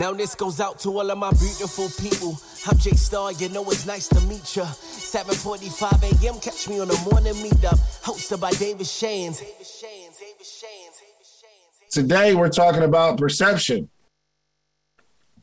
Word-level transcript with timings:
Now 0.00 0.14
this 0.14 0.34
goes 0.34 0.60
out 0.60 0.78
to 0.80 0.88
all 0.88 1.10
of 1.10 1.18
my 1.18 1.30
beautiful 1.32 1.90
people. 2.00 2.34
I'm 2.66 2.78
Jay 2.78 2.92
Star, 2.92 3.32
you 3.32 3.50
know 3.50 3.62
it's 3.70 3.84
nice 3.84 4.08
to 4.08 4.20
meet 4.22 4.56
ya. 4.56 4.64
7:45 4.64 6.24
a.m. 6.24 6.40
Catch 6.40 6.70
me 6.70 6.80
on 6.80 6.88
the 6.88 6.98
morning 7.10 7.34
meetup, 7.34 7.78
hosted 8.02 8.40
by 8.40 8.50
David 8.52 8.86
Shands. 8.86 9.42
Today 11.90 12.34
we're 12.34 12.48
talking 12.48 12.82
about 12.82 13.18
perception, 13.18 13.90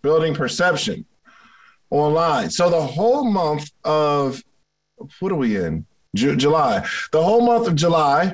building 0.02 0.34
perception 0.34 1.06
online. 1.92 2.50
So 2.50 2.72
the 2.72 2.82
whole 2.82 3.26
month 3.26 3.70
of 3.84 4.42
what 5.20 5.32
are 5.32 5.36
we 5.36 5.56
in? 5.56 5.86
Ju- 6.16 6.36
July. 6.36 6.84
The 7.12 7.22
whole 7.22 7.42
month 7.42 7.68
of 7.68 7.76
July, 7.76 8.34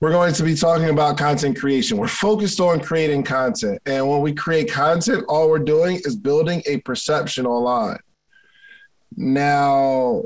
we're 0.00 0.10
going 0.10 0.32
to 0.32 0.42
be 0.42 0.54
talking 0.54 0.88
about 0.88 1.18
content 1.18 1.58
creation. 1.58 1.98
We're 1.98 2.08
focused 2.08 2.58
on 2.58 2.80
creating 2.80 3.22
content. 3.24 3.80
And 3.84 4.08
when 4.08 4.22
we 4.22 4.32
create 4.32 4.70
content, 4.70 5.24
all 5.28 5.50
we're 5.50 5.58
doing 5.58 5.96
is 6.04 6.16
building 6.16 6.62
a 6.66 6.78
perception 6.78 7.46
online. 7.46 7.98
Now, 9.16 10.22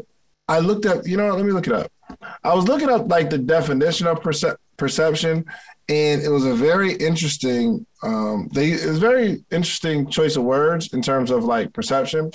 I 0.46 0.60
looked 0.60 0.86
up, 0.86 1.06
you 1.06 1.16
know, 1.16 1.26
what, 1.26 1.36
let 1.38 1.46
me 1.46 1.52
look 1.52 1.66
it 1.66 1.72
up. 1.72 1.90
I 2.44 2.54
was 2.54 2.68
looking 2.68 2.88
up 2.88 3.10
like 3.10 3.30
the 3.30 3.38
definition 3.38 4.06
of 4.06 4.22
perce- 4.22 4.56
perception, 4.76 5.44
and 5.88 6.22
it 6.22 6.28
was 6.28 6.44
a 6.44 6.54
very 6.54 6.92
interesting, 6.92 7.84
um, 8.02 8.48
they 8.52 8.72
it 8.72 8.86
was 8.86 8.98
very 8.98 9.44
interesting 9.50 10.08
choice 10.08 10.36
of 10.36 10.44
words 10.44 10.92
in 10.92 11.02
terms 11.02 11.30
of 11.30 11.44
like 11.44 11.72
perception. 11.72 12.30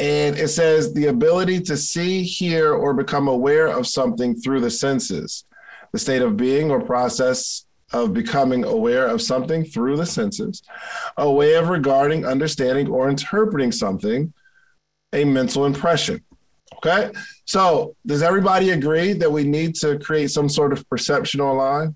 And 0.00 0.36
it 0.36 0.48
says 0.48 0.92
the 0.92 1.06
ability 1.06 1.60
to 1.60 1.76
see, 1.76 2.22
hear, 2.22 2.74
or 2.74 2.94
become 2.94 3.28
aware 3.28 3.68
of 3.68 3.86
something 3.86 4.34
through 4.34 4.60
the 4.60 4.70
senses 4.70 5.44
the 5.94 5.98
state 6.00 6.22
of 6.22 6.36
being 6.36 6.72
or 6.72 6.80
process 6.80 7.66
of 7.92 8.12
becoming 8.12 8.64
aware 8.64 9.06
of 9.06 9.22
something 9.22 9.64
through 9.64 9.96
the 9.96 10.04
senses, 10.04 10.60
a 11.16 11.30
way 11.30 11.54
of 11.54 11.68
regarding, 11.68 12.26
understanding, 12.26 12.88
or 12.88 13.08
interpreting 13.08 13.70
something, 13.70 14.32
a 15.12 15.24
mental 15.24 15.66
impression. 15.66 16.20
Okay. 16.78 17.12
So, 17.44 17.94
does 18.04 18.22
everybody 18.22 18.70
agree 18.70 19.12
that 19.12 19.30
we 19.30 19.44
need 19.44 19.76
to 19.76 19.96
create 20.00 20.32
some 20.32 20.48
sort 20.48 20.72
of 20.72 20.86
perception 20.88 21.40
online? 21.40 21.94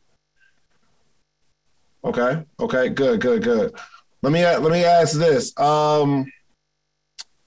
Okay. 2.04 2.44
Okay. 2.60 2.90
Good. 2.90 3.20
Good. 3.20 3.42
Good. 3.42 3.74
Let 4.22 4.32
me 4.32 4.44
let 4.44 4.70
me 4.70 4.84
ask 4.84 5.18
this. 5.18 5.58
Um, 5.58 6.30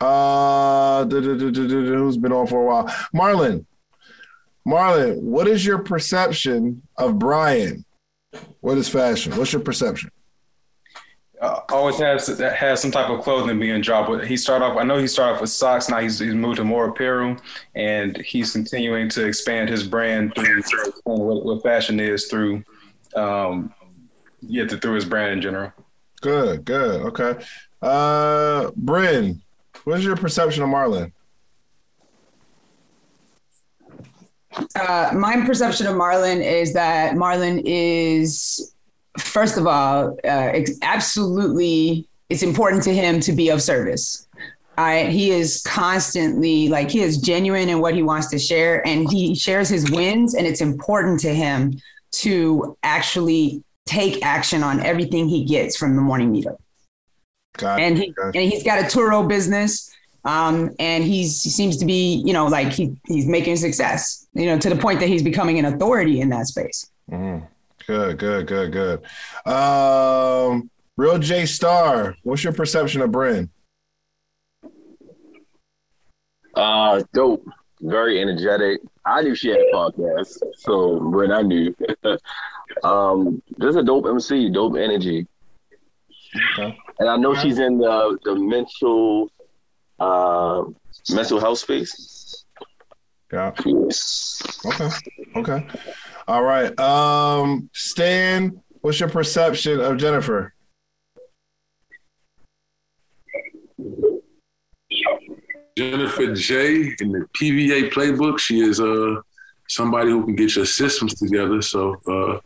uh, 0.02 1.06
who's 1.06 2.18
been 2.18 2.34
on 2.34 2.48
for 2.48 2.62
a 2.62 2.66
while? 2.66 2.88
Marlon, 3.16 3.66
Marlon, 4.68 5.20
what 5.22 5.48
is 5.48 5.66
your 5.66 5.80
perception 5.80 6.82
of 6.98 7.18
Brian? 7.18 7.84
What 8.62 8.78
is 8.78 8.88
fashion? 8.88 9.36
What's 9.36 9.54
your 9.54 9.62
perception? 9.62 10.12
Uh, 11.42 11.62
always 11.70 11.98
has 11.98 12.28
has 12.28 12.80
some 12.80 12.92
type 12.92 13.10
of 13.10 13.22
clothing 13.24 13.60
being 13.60 13.82
dropped. 13.82 14.10
But 14.10 14.28
he 14.28 14.38
started 14.38 14.64
off. 14.64 14.78
I 14.78 14.84
know 14.84 15.00
he 15.00 15.08
started 15.08 15.36
off 15.36 15.42
with 15.42 15.50
socks. 15.50 15.90
Now 15.90 16.00
he's, 16.00 16.20
he's 16.20 16.36
moved 16.36 16.58
to 16.58 16.64
more 16.64 16.90
apparel, 16.90 17.36
and 17.74 18.16
he's 18.18 18.52
continuing 18.52 19.10
to 19.10 19.26
expand 19.26 19.68
his 19.68 19.82
brand 19.82 20.36
through 20.36 20.62
what, 21.06 21.44
what 21.44 21.64
fashion 21.64 22.00
is 22.00 22.28
through, 22.28 22.64
um, 23.16 23.74
yeah, 24.42 24.68
through 24.68 24.94
his 24.94 25.06
brand 25.06 25.32
in 25.34 25.42
general. 25.42 25.74
Good, 26.22 26.64
good, 26.64 27.02
okay. 27.08 27.44
Uh, 27.82 28.70
Bryn, 28.76 29.42
what's 29.86 30.04
your 30.04 30.16
perception 30.16 30.62
of 30.62 30.70
Marlon? 30.70 31.12
Uh, 34.76 35.12
my 35.16 35.44
perception 35.46 35.88
of 35.88 35.96
Marlon 35.96 36.44
is 36.44 36.74
that 36.74 37.16
Marlon 37.16 37.62
is, 37.66 38.74
first 39.18 39.58
of 39.58 39.68
all, 39.68 40.18
uh, 40.24 40.60
absolutely, 40.82 42.08
it's 42.30 42.44
important 42.44 42.84
to 42.84 42.94
him 42.94 43.20
to 43.22 43.32
be 43.32 43.50
of 43.50 43.62
service. 43.62 44.28
I, 44.78 45.06
he 45.06 45.32
is 45.32 45.62
constantly 45.64 46.70
like 46.70 46.90
he 46.90 47.02
is 47.02 47.18
genuine 47.18 47.70
in 47.70 47.80
what 47.82 47.94
he 47.94 48.04
wants 48.04 48.28
to 48.28 48.40
share, 48.40 48.86
and 48.88 49.10
he 49.12 49.36
shares 49.36 49.70
his 49.70 49.90
wins, 49.92 50.34
and 50.34 50.48
it's 50.48 50.62
important 50.62 51.20
to 51.22 51.34
him 51.34 51.80
to 52.14 52.78
actually 52.84 53.64
take 53.86 54.24
action 54.26 54.64
on 54.64 54.80
everything 54.80 55.28
he 55.28 55.44
gets 55.44 55.78
from 55.78 55.96
the 55.96 56.02
morning 56.02 56.34
meetup. 56.34 56.58
Got 57.58 57.80
and 57.82 57.98
he 57.98 58.14
and 58.18 58.36
he's 58.36 58.64
got 58.64 58.80
a 58.80 58.84
Turo 58.84 59.28
business 59.28 59.92
um, 60.24 60.72
and 60.80 61.04
he's 61.04 61.42
he 61.42 61.50
seems 61.50 61.78
to 61.78 61.86
be, 61.86 62.22
you 62.26 62.34
know, 62.34 62.48
like 62.48 62.72
he 62.72 62.96
he's 63.08 63.26
making 63.26 63.58
success, 63.58 64.28
you 64.34 64.46
know, 64.46 64.58
to 64.60 64.70
the 64.70 64.76
point 64.76 65.00
that 65.00 65.10
he's 65.10 65.24
becoming 65.24 65.58
an 65.60 65.66
authority 65.66 66.22
in 66.22 66.30
that 66.30 66.48
space. 66.48 66.90
Mm-hmm. 67.10 67.46
Good, 67.88 68.20
good, 68.20 68.48
good, 68.48 68.72
good. 68.72 69.52
Um, 69.52 70.70
Real 70.98 71.18
J 71.18 71.46
Star, 71.46 72.16
what's 72.24 72.44
your 72.44 72.54
perception 72.54 73.02
of 73.02 73.12
Bryn? 73.12 73.50
Uh, 76.56 77.02
dope. 77.14 77.46
Very 77.82 78.22
energetic. 78.22 78.82
I 79.04 79.24
knew 79.24 79.34
she 79.34 79.50
had 79.50 79.60
a 79.60 79.74
podcast, 79.74 80.38
so 80.58 81.00
Bryn, 81.00 81.32
I 81.32 81.42
knew. 81.42 81.76
um, 82.84 83.42
just 83.60 83.78
a 83.78 83.84
dope 83.84 84.06
MC, 84.06 84.52
dope 84.52 84.78
energy. 84.78 85.26
Okay. 86.54 86.78
And 87.00 87.10
I 87.10 87.18
know 87.18 87.34
she's 87.34 87.58
in 87.58 87.80
the 87.80 88.18
the 88.24 88.36
mental 88.36 89.32
uh, 90.02 90.64
mental 91.10 91.40
health 91.40 91.60
space. 91.60 92.46
Yeah. 93.32 93.54
Okay. 94.66 94.90
Okay. 95.38 95.68
All 96.28 96.44
right. 96.44 96.78
Um, 96.80 97.70
Stan, 97.74 98.62
what's 98.82 99.00
your 99.00 99.10
perception 99.10 99.80
of 99.80 99.98
Jennifer? 99.98 100.54
Jennifer 105.78 106.34
J 106.36 106.94
in 107.00 107.12
the 107.14 107.26
PVA 107.40 107.92
playbook. 107.92 108.40
She 108.40 108.60
is 108.60 108.82
uh 108.82 109.22
somebody 109.72 110.12
who 110.12 110.26
can 110.26 110.36
get 110.36 110.56
your 110.56 110.66
systems 110.66 111.14
together. 111.16 111.62
So 111.62 111.96
uh, 112.06 112.40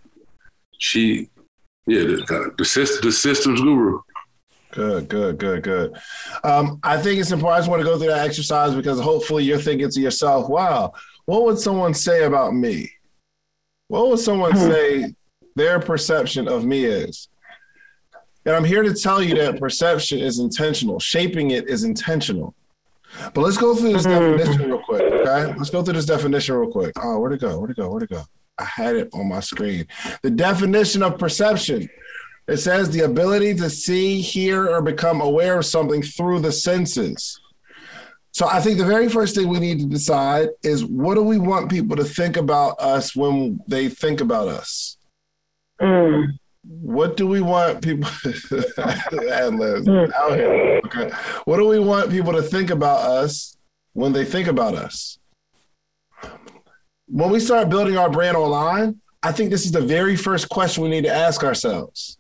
she, 0.78 1.30
yeah, 1.88 2.02
the, 2.02 2.52
the, 2.58 2.66
the 3.02 3.12
systems 3.12 3.62
guru. 3.62 4.00
Good, 4.76 5.08
good, 5.08 5.38
good, 5.38 5.64
good. 5.64 5.98
Um, 6.44 6.82
I 6.84 7.02
think 7.02 7.22
it's 7.22 7.32
important. 7.32 7.56
I 7.56 7.60
just 7.60 7.70
want 7.70 7.80
to 7.80 7.86
go 7.86 7.98
through 7.98 8.10
that 8.10 8.28
exercise 8.28 8.76
because 8.76 9.00
hopefully 9.00 9.46
you're 9.46 9.58
thinking 9.58 9.90
to 9.90 10.02
yourself, 10.02 10.50
wow, 10.50 10.92
what 11.24 11.46
would 11.46 11.58
someone 11.58 11.94
say 11.94 12.26
about 12.26 12.54
me? 12.54 12.92
What 13.88 14.10
would 14.10 14.20
someone 14.20 14.52
hmm. 14.52 14.58
say 14.58 15.16
their 15.56 15.80
perception 15.80 16.50
of 16.50 16.66
me 16.66 16.84
is? 16.84 17.30
And 18.46 18.54
I'm 18.54 18.66
here 18.66 18.84
to 18.84 18.94
tell 18.94 19.24
you 19.24 19.36
that 19.36 19.62
perception 19.62 20.20
is 20.20 20.40
intentional, 20.40 21.00
shaping 21.00 21.52
it 21.52 21.70
is 21.70 21.86
intentional. 21.86 22.54
But 23.34 23.42
let's 23.42 23.58
go 23.58 23.76
through 23.76 23.94
this 23.94 24.04
hmm. 24.04 24.12
definition 24.12 24.72
real 24.72 24.84
quick, 24.84 25.04
okay? 25.04 25.54
Let's 25.56 25.70
go 25.70 25.84
through 25.84 25.94
this 25.94 26.06
definition 26.06 26.54
real 26.54 26.70
quick. 26.70 26.92
Oh, 27.02 27.18
where'd 27.20 27.32
it 27.32 27.40
go? 27.40 27.58
Where'd 27.58 27.72
it 27.72 27.78
go? 27.78 27.90
Where'd 27.90 28.04
it 28.04 28.10
go? 28.10 28.24
I 28.58 28.66
had 28.66 28.98
it 28.98 29.10
on 29.14 29.30
my 29.30 29.40
screen. 29.40 29.88
The 30.22 30.32
definition 30.32 31.02
of 31.02 31.18
perception 31.18 31.90
it 32.48 32.58
says 32.58 32.90
the 32.90 33.02
ability 33.02 33.56
to 33.56 33.70
see, 33.70 34.22
hear, 34.22 34.70
or 34.70 34.82
become 34.82 35.22
aware 35.22 35.58
of 35.58 35.66
something 35.66 36.02
through 36.02 36.42
the 36.42 36.52
senses. 36.52 37.40
So 38.32 38.48
I 38.48 38.60
think 38.60 38.78
the 38.78 38.86
very 38.86 39.08
first 39.08 39.34
thing 39.34 39.48
we 39.48 39.60
need 39.60 39.80
to 39.80 39.86
decide 39.86 40.50
is 40.62 40.84
what 40.84 41.16
do 41.16 41.24
we 41.24 41.38
want 41.38 41.72
people 41.72 41.96
to 41.96 42.04
think 42.04 42.38
about 42.38 42.80
us 42.80 43.16
when 43.16 43.62
they 43.68 43.88
think 43.88 44.22
about 44.22 44.50
us? 44.50 44.98
Mm. 45.82 46.38
What 46.68 47.16
do 47.16 47.28
we 47.28 47.42
want 47.42 47.82
people 47.82 48.10
mm. 48.10 50.14
out 50.14 50.38
here? 50.38 50.82
Okay. 50.86 51.12
What 51.46 51.58
do 51.58 51.68
we 51.68 51.80
want 51.80 52.12
people 52.12 52.34
to 52.34 52.42
think 52.42 52.72
about 52.72 53.10
us 53.10 53.58
when 53.94 54.12
they 54.12 54.26
think 54.26 54.48
about 54.48 54.76
us? 54.76 55.18
When 57.08 57.30
we 57.30 57.40
start 57.40 57.70
building 57.70 57.98
our 57.98 58.10
brand 58.10 58.36
online, 58.36 59.00
I 59.24 59.32
think 59.32 59.50
this 59.50 59.66
is 59.66 59.72
the 59.72 59.82
very 59.82 60.16
first 60.16 60.50
question 60.50 60.84
we 60.84 60.90
need 60.90 61.06
to 61.06 61.14
ask 61.14 61.44
ourselves. 61.44 62.18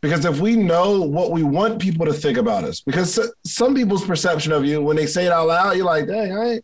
Because 0.00 0.24
if 0.24 0.40
we 0.40 0.56
know 0.56 1.00
what 1.02 1.30
we 1.30 1.42
want 1.42 1.80
people 1.80 2.06
to 2.06 2.12
think 2.12 2.38
about 2.38 2.64
us, 2.64 2.80
because 2.80 3.18
some 3.44 3.74
people's 3.74 4.04
perception 4.04 4.52
of 4.52 4.64
you, 4.64 4.82
when 4.82 4.96
they 4.96 5.06
say 5.06 5.26
it 5.26 5.32
out 5.32 5.48
loud, 5.48 5.76
you're 5.76 5.86
like, 5.86 6.06
dang, 6.06 6.32
I, 6.32 6.54
I 6.54 6.60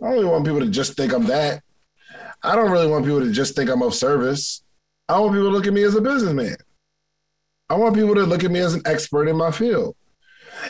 don't 0.00 0.12
really 0.12 0.24
want 0.26 0.44
people 0.44 0.60
to 0.60 0.68
just 0.68 0.94
think 0.94 1.12
I'm 1.12 1.26
that. 1.26 1.62
I 2.42 2.56
don't 2.56 2.70
really 2.70 2.86
want 2.86 3.04
people 3.04 3.20
to 3.20 3.32
just 3.32 3.54
think 3.54 3.68
I'm 3.68 3.82
of 3.82 3.94
service. 3.94 4.62
I 5.08 5.18
want 5.18 5.32
people 5.32 5.48
to 5.48 5.52
look 5.52 5.66
at 5.66 5.72
me 5.72 5.82
as 5.82 5.94
a 5.94 6.00
businessman. 6.00 6.56
I 7.68 7.74
want 7.74 7.94
people 7.94 8.14
to 8.14 8.24
look 8.24 8.44
at 8.44 8.50
me 8.50 8.60
as 8.60 8.74
an 8.74 8.82
expert 8.84 9.28
in 9.28 9.36
my 9.36 9.50
field. 9.50 9.96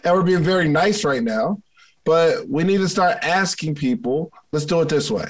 And 0.05 0.14
we're 0.14 0.22
being 0.22 0.43
very 0.43 0.69
nice 0.69 1.05
right 1.05 1.22
now, 1.22 1.61
but 2.05 2.49
we 2.49 2.64
need 2.64 2.78
to 2.78 2.88
start 2.88 3.19
asking 3.22 3.75
people, 3.75 4.32
let's 4.52 4.64
do 4.64 4.81
it 4.81 4.88
this 4.88 5.11
way. 5.11 5.26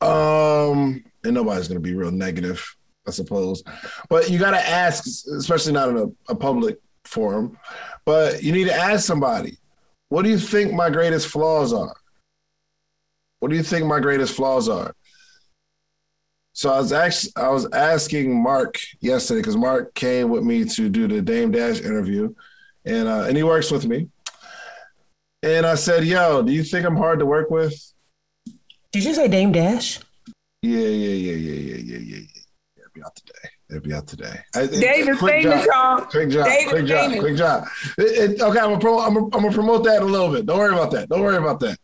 Um, 0.00 1.04
and 1.24 1.34
nobody's 1.34 1.68
to 1.68 1.80
be 1.80 1.94
real 1.94 2.10
negative 2.10 2.75
I 3.06 3.10
suppose. 3.10 3.62
But 4.08 4.30
you 4.30 4.38
got 4.38 4.52
to 4.52 4.68
ask, 4.68 5.06
especially 5.36 5.72
not 5.72 5.88
in 5.90 5.96
a, 5.96 6.32
a 6.32 6.36
public 6.36 6.78
forum, 7.04 7.58
but 8.04 8.42
you 8.42 8.52
need 8.52 8.66
to 8.66 8.74
ask 8.74 9.06
somebody, 9.06 9.58
what 10.08 10.22
do 10.22 10.30
you 10.30 10.38
think 10.38 10.72
my 10.72 10.90
greatest 10.90 11.28
flaws 11.28 11.72
are? 11.72 11.96
What 13.40 13.50
do 13.50 13.56
you 13.56 13.62
think 13.62 13.86
my 13.86 14.00
greatest 14.00 14.34
flaws 14.34 14.68
are? 14.68 14.94
So 16.52 16.72
I 16.72 16.78
was 16.78 16.90
actually 16.90 17.32
I 17.36 17.48
was 17.50 17.68
asking 17.72 18.42
Mark 18.42 18.78
yesterday 19.00 19.40
because 19.40 19.58
Mark 19.58 19.94
came 19.94 20.30
with 20.30 20.42
me 20.42 20.64
to 20.64 20.88
do 20.88 21.06
the 21.06 21.20
Dame 21.20 21.50
Dash 21.50 21.80
interview, 21.80 22.34
and 22.86 23.06
uh, 23.06 23.24
and 23.28 23.36
he 23.36 23.42
works 23.42 23.70
with 23.70 23.84
me. 23.84 24.08
And 25.42 25.66
I 25.66 25.74
said, 25.74 26.04
"Yo, 26.04 26.42
do 26.42 26.52
you 26.52 26.64
think 26.64 26.86
I'm 26.86 26.96
hard 26.96 27.18
to 27.18 27.26
work 27.26 27.50
with?" 27.50 27.74
Did 28.90 29.04
you 29.04 29.12
say 29.12 29.28
Dame 29.28 29.52
Dash? 29.52 30.00
Yeah, 30.62 30.78
yeah, 30.78 31.32
yeah, 31.32 31.32
yeah, 31.32 31.76
yeah, 31.76 31.98
yeah, 31.98 32.16
yeah. 32.16 32.35
Yeah. 33.06 33.06
It'll 33.06 33.06
be 33.06 33.06
out 33.06 33.16
today. 33.16 33.48
It'll 33.70 33.82
be 33.82 33.92
out 33.92 34.06
today. 34.06 34.40
I, 34.54 34.66
David 34.66 35.18
quick 35.18 35.42
famous, 35.42 35.66
job. 35.66 35.98
y'all. 35.98 36.06
Quick 36.06 36.30
job. 36.30 36.46
David 36.46 36.68
quick 36.70 36.86
job. 36.86 37.10
famous. 37.10 37.20
Quick 37.20 37.36
job. 37.36 37.66
It- 37.98 38.30
it- 38.30 38.40
okay, 38.40 38.58
I'm 38.58 38.70
gonna, 38.70 38.78
promote, 38.78 39.06
I'm, 39.06 39.14
gonna, 39.14 39.26
I'm 39.26 39.42
gonna 39.42 39.52
promote 39.52 39.84
that 39.84 40.02
a 40.02 40.04
little 40.04 40.30
bit. 40.32 40.46
Don't 40.46 40.58
worry 40.58 40.72
about 40.72 40.90
that. 40.92 41.08
Don't 41.08 41.22
worry 41.22 41.36
about 41.36 41.60
that. 41.60 41.78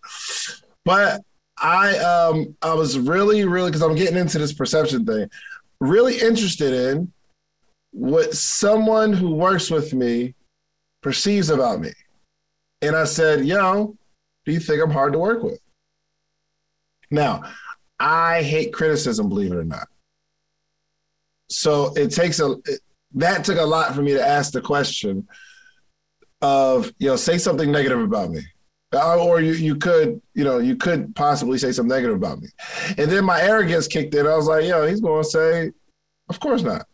But 0.84 1.20
I 1.58 1.96
um 1.98 2.56
I 2.62 2.74
was 2.74 2.98
really, 2.98 3.44
really 3.44 3.70
because 3.70 3.82
I'm 3.82 3.94
getting 3.94 4.16
into 4.16 4.38
this 4.38 4.52
perception 4.52 5.04
thing, 5.04 5.28
really 5.80 6.18
interested 6.18 6.72
in 6.72 7.12
what 7.92 8.34
someone 8.34 9.12
who 9.12 9.34
works 9.34 9.70
with 9.70 9.92
me 9.92 10.34
perceives 11.02 11.50
about 11.50 11.80
me. 11.80 11.92
And 12.80 12.96
I 12.96 13.04
said, 13.04 13.44
yo, 13.44 13.94
do 14.44 14.52
you 14.52 14.58
think 14.60 14.82
I'm 14.82 14.90
hard 14.90 15.12
to 15.12 15.18
work 15.18 15.42
with? 15.42 15.60
Now, 17.10 17.42
I 18.00 18.42
hate 18.42 18.72
criticism, 18.72 19.28
believe 19.28 19.52
it 19.52 19.56
or 19.56 19.64
not. 19.64 19.86
So 21.52 21.92
it 21.94 22.10
takes 22.10 22.40
a 22.40 22.56
that 23.14 23.44
took 23.44 23.58
a 23.58 23.62
lot 23.62 23.94
for 23.94 24.02
me 24.02 24.12
to 24.12 24.26
ask 24.26 24.52
the 24.52 24.60
question 24.60 25.28
of, 26.40 26.92
you 26.98 27.08
know, 27.08 27.16
say 27.16 27.38
something 27.38 27.70
negative 27.70 28.00
about 28.00 28.30
me. 28.30 28.40
Or 28.92 29.40
you, 29.40 29.52
you 29.52 29.76
could, 29.76 30.20
you 30.34 30.44
know, 30.44 30.58
you 30.58 30.76
could 30.76 31.14
possibly 31.14 31.56
say 31.56 31.72
something 31.72 31.94
negative 31.94 32.16
about 32.16 32.40
me. 32.40 32.48
And 32.98 33.10
then 33.10 33.24
my 33.24 33.40
arrogance 33.40 33.86
kicked 33.86 34.14
in. 34.14 34.26
I 34.26 34.36
was 34.36 34.46
like, 34.46 34.64
yo, 34.64 34.86
he's 34.86 35.00
going 35.00 35.22
to 35.22 35.28
say, 35.28 35.72
of 36.28 36.40
course 36.40 36.62
not. 36.62 36.86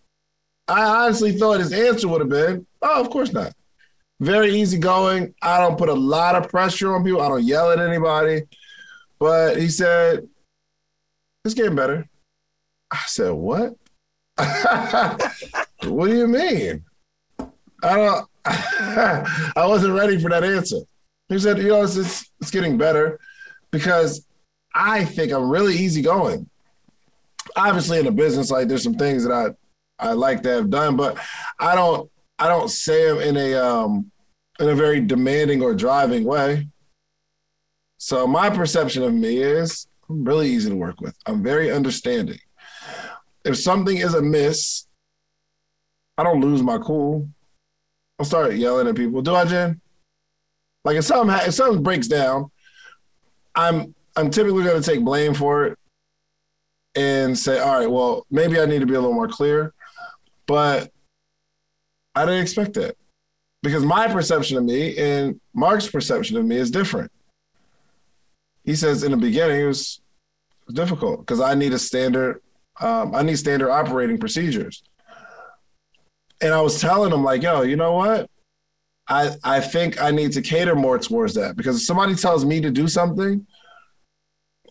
I 0.69 0.85
honestly 1.05 1.33
thought 1.33 1.61
his 1.61 1.73
answer 1.73 2.09
would 2.09 2.21
have 2.21 2.29
been, 2.29 2.67
oh, 2.83 3.01
of 3.01 3.11
course 3.11 3.33
not. 3.33 3.53
Very 4.21 4.55
easygoing. 4.55 5.35
I 5.43 5.59
don't 5.59 5.79
put 5.79 5.89
a 5.89 5.95
lot 5.95 6.35
of 6.35 6.51
pressure 6.51 6.95
on 6.95 7.05
people. 7.05 7.23
I 7.23 7.29
don't 7.29 7.45
yell 7.45 7.71
at 7.71 7.81
anybody. 7.81 8.43
But 9.19 9.57
he 9.57 9.69
said, 9.69 10.29
it's 11.45 11.55
getting 11.55 11.75
better. 11.75 12.09
I 12.91 13.01
said, 13.07 13.33
what? 13.33 13.75
what 15.85 16.07
do 16.09 16.17
you 16.17 16.29
mean? 16.29 16.85
I 17.83 17.97
don't. 17.97 18.29
I 18.45 19.67
wasn't 19.67 19.95
ready 19.95 20.19
for 20.21 20.31
that 20.31 20.45
answer. 20.45 20.79
He 21.29 21.39
said, 21.39 21.59
you 21.59 21.69
know, 21.69 21.83
it's, 21.83 21.97
it's 21.97 22.31
it's 22.41 22.51
getting 22.51 22.79
better 22.79 23.19
because 23.71 24.27
I 24.75 25.05
think 25.05 25.33
I'm 25.33 25.51
really 25.51 25.75
easygoing. 25.77 26.49
Obviously, 27.57 27.99
in 27.99 28.07
a 28.07 28.13
business, 28.13 28.51
like 28.51 28.69
there's 28.69 28.83
some 28.83 28.95
things 28.95 29.25
that 29.25 29.33
I 29.33 30.09
I 30.11 30.13
like 30.13 30.43
to 30.45 30.51
have 30.51 30.71
done, 30.71 30.97
but 30.97 31.19
I 31.59 31.75
don't 31.75 32.11
I 32.39 32.49
don't 32.49 32.71
say 32.71 33.09
them 33.09 33.19
in 33.19 33.37
a 33.37 33.55
um 33.55 34.11
in 34.61 34.69
a 34.69 34.75
very 34.75 35.01
demanding 35.01 35.63
or 35.63 35.75
driving 35.75 36.25
way. 36.25 36.69
So 37.99 38.27
my 38.27 38.49
perception 38.51 39.03
of 39.03 39.13
me 39.13 39.39
is 39.39 39.89
I'm 40.09 40.25
really 40.25 40.49
easy 40.49 40.71
to 40.71 40.77
work 40.77 41.01
with. 41.01 41.17
I'm 41.27 41.43
very 41.43 41.71
understanding. 41.73 42.39
If 43.45 43.57
something 43.59 43.97
is 43.97 44.15
amiss, 44.15 44.87
I 46.17 46.25
don't 46.25 46.41
lose 46.41 46.63
my 46.63 46.79
cool. 46.79 47.29
I'll 48.19 48.27
start 48.27 48.55
yelling 48.55 48.89
at 48.89 48.97
people. 48.97 49.23
Do 49.23 49.35
I, 49.35 49.45
Jen? 49.45 49.81
Like 50.85 50.97
if 50.97 51.05
something 51.05 51.37
if 51.47 51.55
something 51.55 51.83
breaks 51.83 52.09
down, 52.09 52.51
I'm 53.55 53.95
I'm 54.17 54.31
typically 54.31 54.65
going 54.65 54.81
to 54.81 54.91
take 54.91 55.05
blame 55.05 55.35
for 55.35 55.67
it 55.67 55.79
and 56.95 57.39
say, 57.39 57.61
all 57.61 57.79
right, 57.79 57.91
well, 57.91 58.27
maybe 58.31 58.59
I 58.59 58.67
need 58.67 58.81
to 58.81 58.87
be 58.87 58.95
a 58.95 59.01
little 59.01 59.15
more 59.15 59.29
clear. 59.29 59.73
But 60.47 60.91
I 62.15 62.25
didn't 62.25 62.43
expect 62.43 62.75
that 62.75 62.97
because 63.63 63.85
my 63.85 64.09
perception 64.09 64.57
of 64.57 64.65
me 64.65 64.97
and 64.97 65.41
Mark's 65.55 65.89
perception 65.89 66.37
of 66.37 66.45
me 66.45 66.57
is 66.57 66.71
different. 66.71 67.13
He 68.65 68.75
says 68.75 69.03
in 69.03 69.13
the 69.13 69.17
beginning 69.17 69.61
it 69.61 69.67
was 69.67 70.01
difficult 70.73 71.21
because 71.21 71.41
I 71.41 71.55
need 71.55 71.73
a 71.73 71.79
standard, 71.79 72.43
um, 72.81 73.15
I 73.15 73.23
need 73.23 73.39
standard 73.39 73.71
operating 73.71 74.19
procedures. 74.19 74.83
And 76.41 76.55
I 76.55 76.61
was 76.61 76.81
telling 76.81 77.13
him 77.13 77.25
like, 77.25 77.43
yo, 77.43 77.63
you 77.63 77.77
know 77.77 77.95
what? 77.95 78.31
I 79.09 79.35
I 79.43 79.61
think 79.61 80.01
I 80.01 80.11
need 80.11 80.33
to 80.33 80.43
cater 80.43 80.77
more 80.77 80.99
towards 80.99 81.35
that 81.35 81.57
because 81.57 81.77
if 81.77 81.83
somebody 81.83 82.15
tells 82.15 82.45
me 82.45 82.61
to 82.61 82.71
do 82.71 82.87
something, 82.87 83.47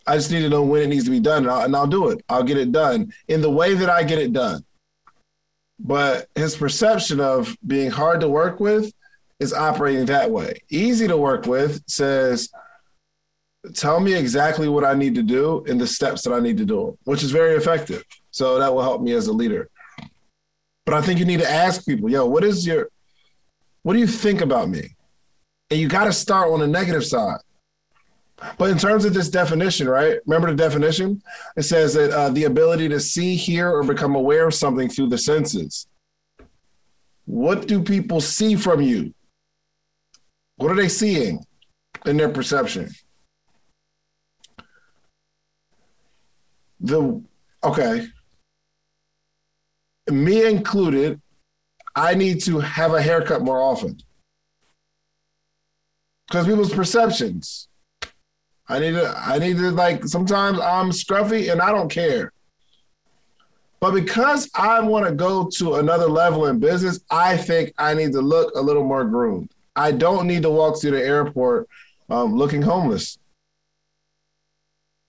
I 0.05 0.15
just 0.15 0.31
need 0.31 0.41
to 0.41 0.49
know 0.49 0.63
when 0.63 0.83
it 0.83 0.87
needs 0.87 1.03
to 1.05 1.11
be 1.11 1.19
done, 1.19 1.43
and 1.43 1.51
I'll, 1.51 1.61
and 1.63 1.75
I'll 1.75 1.87
do 1.87 2.09
it. 2.09 2.23
I'll 2.29 2.43
get 2.43 2.57
it 2.57 2.71
done 2.71 3.11
in 3.27 3.41
the 3.41 3.49
way 3.49 3.73
that 3.73 3.89
I 3.89 4.03
get 4.03 4.19
it 4.19 4.31
done. 4.31 4.63
But 5.79 6.27
his 6.35 6.55
perception 6.55 7.19
of 7.19 7.55
being 7.65 7.91
hard 7.91 8.21
to 8.21 8.29
work 8.29 8.59
with 8.59 8.91
is 9.39 9.53
operating 9.53 10.05
that 10.05 10.31
way. 10.31 10.59
Easy 10.69 11.07
to 11.07 11.17
work 11.17 11.45
with 11.45 11.83
says, 11.87 12.49
tell 13.73 13.99
me 13.99 14.13
exactly 14.13 14.67
what 14.67 14.83
I 14.83 14.93
need 14.93 15.15
to 15.15 15.23
do 15.23 15.63
and 15.67 15.79
the 15.79 15.87
steps 15.87 16.21
that 16.23 16.33
I 16.33 16.39
need 16.39 16.57
to 16.57 16.65
do, 16.65 16.97
which 17.03 17.23
is 17.23 17.31
very 17.31 17.55
effective. 17.55 18.03
So 18.31 18.59
that 18.59 18.73
will 18.73 18.81
help 18.81 19.01
me 19.01 19.13
as 19.13 19.27
a 19.27 19.33
leader. 19.33 19.69
But 20.85 20.95
I 20.95 21.01
think 21.01 21.19
you 21.19 21.25
need 21.25 21.39
to 21.39 21.49
ask 21.49 21.85
people, 21.85 22.09
yo, 22.09 22.25
what 22.25 22.43
is 22.43 22.65
your, 22.65 22.89
what 23.83 23.93
do 23.93 23.99
you 23.99 24.07
think 24.07 24.41
about 24.41 24.69
me? 24.69 24.95
And 25.69 25.79
you 25.79 25.87
got 25.87 26.05
to 26.05 26.13
start 26.13 26.49
on 26.49 26.59
the 26.59 26.67
negative 26.67 27.05
side. 27.05 27.39
But 28.57 28.69
in 28.69 28.77
terms 28.77 29.03
of 29.03 29.13
this 29.13 29.29
definition, 29.29 29.89
right? 29.89 30.19
Remember 30.25 30.49
the 30.49 30.55
definition? 30.55 31.21
It 31.55 31.63
says 31.63 31.95
that 31.95 32.11
uh, 32.11 32.29
the 32.29 32.43
ability 32.43 32.87
to 32.89 32.99
see, 32.99 33.35
hear, 33.35 33.69
or 33.71 33.83
become 33.83 34.15
aware 34.15 34.47
of 34.47 34.53
something 34.53 34.89
through 34.89 35.09
the 35.09 35.17
senses. 35.17 35.87
What 37.25 37.67
do 37.67 37.81
people 37.81 38.21
see 38.21 38.55
from 38.55 38.81
you? 38.81 39.13
What 40.57 40.71
are 40.71 40.75
they 40.75 40.87
seeing 40.87 41.43
in 42.05 42.17
their 42.17 42.29
perception? 42.29 42.91
The 46.79 47.21
okay, 47.63 48.07
me 50.09 50.45
included, 50.45 51.21
I 51.95 52.13
need 52.13 52.41
to 52.43 52.59
have 52.59 52.93
a 52.93 53.01
haircut 53.01 53.41
more 53.41 53.59
often 53.59 53.97
because 56.27 56.45
people's 56.45 56.73
perceptions. 56.73 57.67
I 58.69 58.79
need 58.79 58.91
to, 58.91 59.15
I 59.17 59.39
need 59.39 59.57
to 59.57 59.71
like, 59.71 60.05
sometimes 60.05 60.59
I'm 60.59 60.89
scruffy 60.89 61.51
and 61.51 61.61
I 61.61 61.71
don't 61.71 61.89
care. 61.89 62.33
But 63.79 63.93
because 63.93 64.49
I 64.55 64.81
want 64.81 65.07
to 65.07 65.13
go 65.13 65.49
to 65.57 65.75
another 65.75 66.07
level 66.07 66.47
in 66.47 66.59
business, 66.59 66.99
I 67.09 67.37
think 67.37 67.73
I 67.77 67.93
need 67.93 68.11
to 68.13 68.21
look 68.21 68.53
a 68.55 68.61
little 68.61 68.83
more 68.83 69.05
groomed. 69.05 69.51
I 69.75 69.91
don't 69.91 70.27
need 70.27 70.41
to 70.41 70.49
walk 70.49 70.81
through 70.81 70.91
the 70.91 71.03
airport 71.03 71.69
um, 72.09 72.35
looking 72.35 72.61
homeless. 72.61 73.17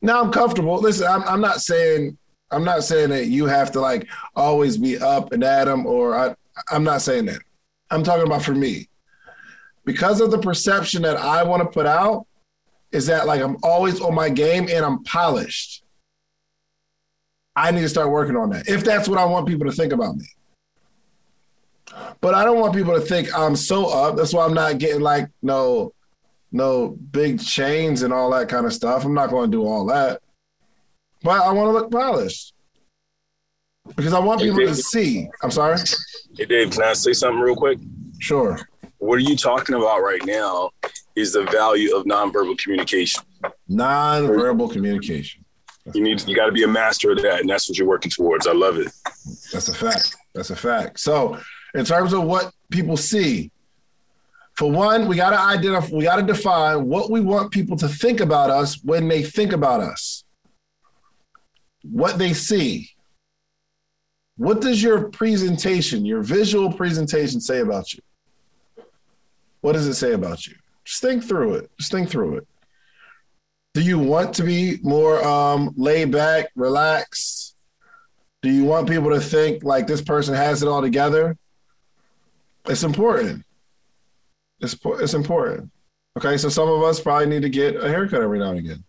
Now 0.09 0.23
I'm 0.23 0.33
comfortable. 0.33 0.81
Listen, 0.81 1.07
I'm, 1.07 1.23
I'm 1.25 1.43
not 1.43 1.61
saying 1.61 2.17
I'm 2.51 2.65
not 2.65 2.83
saying 2.83 3.11
that 3.11 3.27
you 3.27 3.45
have 3.45 3.71
to 3.73 3.81
like 3.81 4.09
always 4.35 4.79
be 4.79 4.97
up 4.99 5.33
and 5.33 5.45
at 5.45 5.67
them, 5.67 5.85
or 5.85 6.17
I, 6.17 6.35
I'm 6.71 6.83
not 6.83 7.03
saying 7.03 7.27
that. 7.27 7.43
I'm 7.91 8.03
talking 8.03 8.25
about 8.25 8.41
for 8.41 8.55
me 8.55 8.89
because 9.85 10.23
of 10.23 10.31
the 10.31 10.39
perception 10.39 11.03
that 11.03 11.19
I 11.19 11.43
want 11.43 11.63
to 11.63 11.69
put 11.69 11.85
out 11.85 12.27
is 12.91 13.05
that 13.09 13.27
like 13.27 13.43
I'm 13.43 13.59
always 13.63 14.01
on 14.01 14.15
my 14.15 14.31
game 14.31 14.67
and 14.71 14.83
I'm 14.83 15.05
polished. 15.05 15.85
I 17.55 17.71
need 17.71 17.83
to 17.83 17.89
start 17.91 18.09
working 18.09 18.35
on 18.35 18.49
that 18.49 18.67
if 18.67 18.85
that's 18.85 19.11
what 19.11 19.19
I 19.19 19.27
want 19.27 19.47
people 19.47 19.67
to 19.67 19.73
think 19.73 19.93
about 19.93 20.17
me. 20.17 20.25
But 22.23 22.35
I 22.35 22.47
don't 22.47 22.61
want 22.61 22.73
people 22.73 22.95
to 22.95 23.01
think 23.03 23.29
I'm 23.37 23.57
so 23.57 23.89
up. 23.89 24.17
That's 24.17 24.33
why 24.33 24.47
I'm 24.47 24.55
not 24.55 24.79
getting 24.79 25.03
like 25.03 25.29
no, 25.43 25.93
no 26.53 26.89
big 27.11 27.41
chains 27.41 28.03
and 28.03 28.13
all 28.13 28.31
that 28.31 28.49
kind 28.49 28.67
of 28.67 28.73
stuff. 28.73 29.05
I'm 29.05 29.15
not 29.15 29.31
going 29.31 29.51
to 29.51 29.57
do 29.57 29.67
all 29.67 29.87
that. 29.87 30.21
But 31.23 31.43
I 31.43 31.53
want 31.53 31.69
to 31.69 31.73
look 31.73 31.91
polished 31.91 32.55
because 33.97 34.13
I 34.13 34.19
want 34.19 34.41
people 34.41 34.59
to 34.59 34.75
see. 34.75 35.29
I'm 35.43 35.51
sorry. 35.51 35.79
Hey 36.37 36.45
Dave, 36.45 36.71
can 36.71 36.83
I 36.83 36.93
say 36.93 37.13
something 37.13 37.41
real 37.41 37.57
quick? 37.57 37.79
Sure. 38.21 38.59
What 38.99 39.17
are 39.17 39.21
you 39.21 39.37
talking 39.37 39.75
about 39.75 40.01
right 40.01 40.25
now 40.25 40.71
is 41.17 41.33
the 41.33 41.45
value 41.45 41.97
of 41.97 42.05
nonverbal 42.05 42.59
communication. 42.59 43.23
Non-verbal 43.69 44.69
communication. 44.69 45.45
You 45.95 46.03
need 46.03 46.27
you 46.27 46.37
got 46.37 46.47
to 46.47 46.53
be 46.53 46.65
a 46.65 46.69
master 46.69 47.13
of 47.13 47.23
that, 47.23 47.41
and 47.41 47.49
that's 47.49 47.69
what 47.69 47.79
you're 47.79 47.89
working 47.89 48.11
towards. 48.11 48.47
I 48.47 48.53
love 48.53 48.77
it. 48.77 48.93
That's 49.53 49.69
a 49.69 49.75
fact. 49.75 50.17
That's 50.35 50.51
a 50.51 50.57
fact. 50.57 51.01
So, 51.01 51.39
in 51.75 51.85
terms 51.85 52.13
of 52.13 52.25
what 52.25 52.53
people 52.71 52.97
see, 52.97 53.51
for 54.59 54.69
one, 54.69 55.07
we 55.07 55.15
got 55.15 55.31
to 55.31 55.39
identify, 55.39 55.95
we 55.95 56.03
got 56.03 56.17
to 56.17 56.23
define 56.23 56.89
what 56.89 57.13
we 57.13 57.21
want 57.21 57.53
people 57.53 57.77
to 57.77 57.87
think 57.87 58.19
about 58.19 58.51
us 58.51 58.83
when 58.83 59.07
they 59.07 59.23
think 59.23 59.53
about 59.53 59.81
us. 59.81 60.25
What 61.85 62.19
they 62.19 62.33
see. 62.33 62.91
What 64.37 64.61
does 64.61 64.83
your 64.83 65.11
presentation, 65.11 66.05
your 66.05 66.23
visual 66.23 66.73
presentation 66.73 67.41
say 67.41 67.61
about 67.61 67.95
you? 67.95 68.01
What 69.61 69.75
does 69.75 69.87
it 69.87 69.95
say 69.95 70.13
about 70.13 70.45
you? 70.49 70.57
Just 70.85 71.03
think 71.03 71.23
through 71.23 71.55
it. 71.55 71.71
Just 71.79 71.93
think 71.93 72.11
through 72.11 72.39
it. 72.39 72.49
Do 73.75 73.81
you 73.81 74.01
want 74.01 74.35
to 74.35 74.43
be 74.43 74.81
more 74.83 75.25
um, 75.25 75.73
laid 75.77 76.11
back, 76.11 76.51
relaxed? 76.57 77.55
Do 78.43 78.51
you 78.51 78.65
want 78.65 78.89
people 78.89 79.11
to 79.11 79.21
think 79.21 79.63
like 79.63 79.87
this 79.87 80.03
person 80.03 80.35
has 80.35 80.65
it 80.65 80.69
all 80.69 80.83
together? 80.83 81.37
It's 82.67 82.83
important. 82.83 83.45
It's 84.61 84.77
it's 84.85 85.15
important. 85.15 85.71
Okay, 86.17 86.37
so 86.37 86.49
some 86.49 86.69
of 86.69 86.83
us 86.83 87.01
probably 87.01 87.27
need 87.27 87.43
to 87.43 87.49
get 87.49 87.77
a 87.77 87.89
haircut 87.89 88.23
every 88.23 88.39
now 88.39 88.51
and 88.51 88.59
again. 88.59 88.85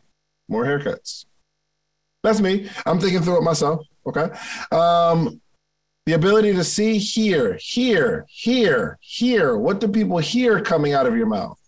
More 0.47 0.65
haircuts. 0.65 1.25
That's 2.23 2.41
me. 2.41 2.69
I'm 2.85 2.99
thinking 2.99 3.21
through 3.21 3.38
it 3.38 3.43
myself. 3.43 3.85
Okay. 4.05 4.29
Um, 4.71 5.39
the 6.05 6.13
ability 6.13 6.53
to 6.53 6.63
see, 6.63 6.97
hear, 6.97 7.57
hear, 7.61 8.25
hear, 8.29 8.97
hear. 8.99 9.57
What 9.57 9.79
do 9.79 9.88
people 9.88 10.17
hear 10.17 10.59
coming 10.59 10.93
out 10.93 11.05
of 11.05 11.15
your 11.15 11.27
mouth? 11.27 11.59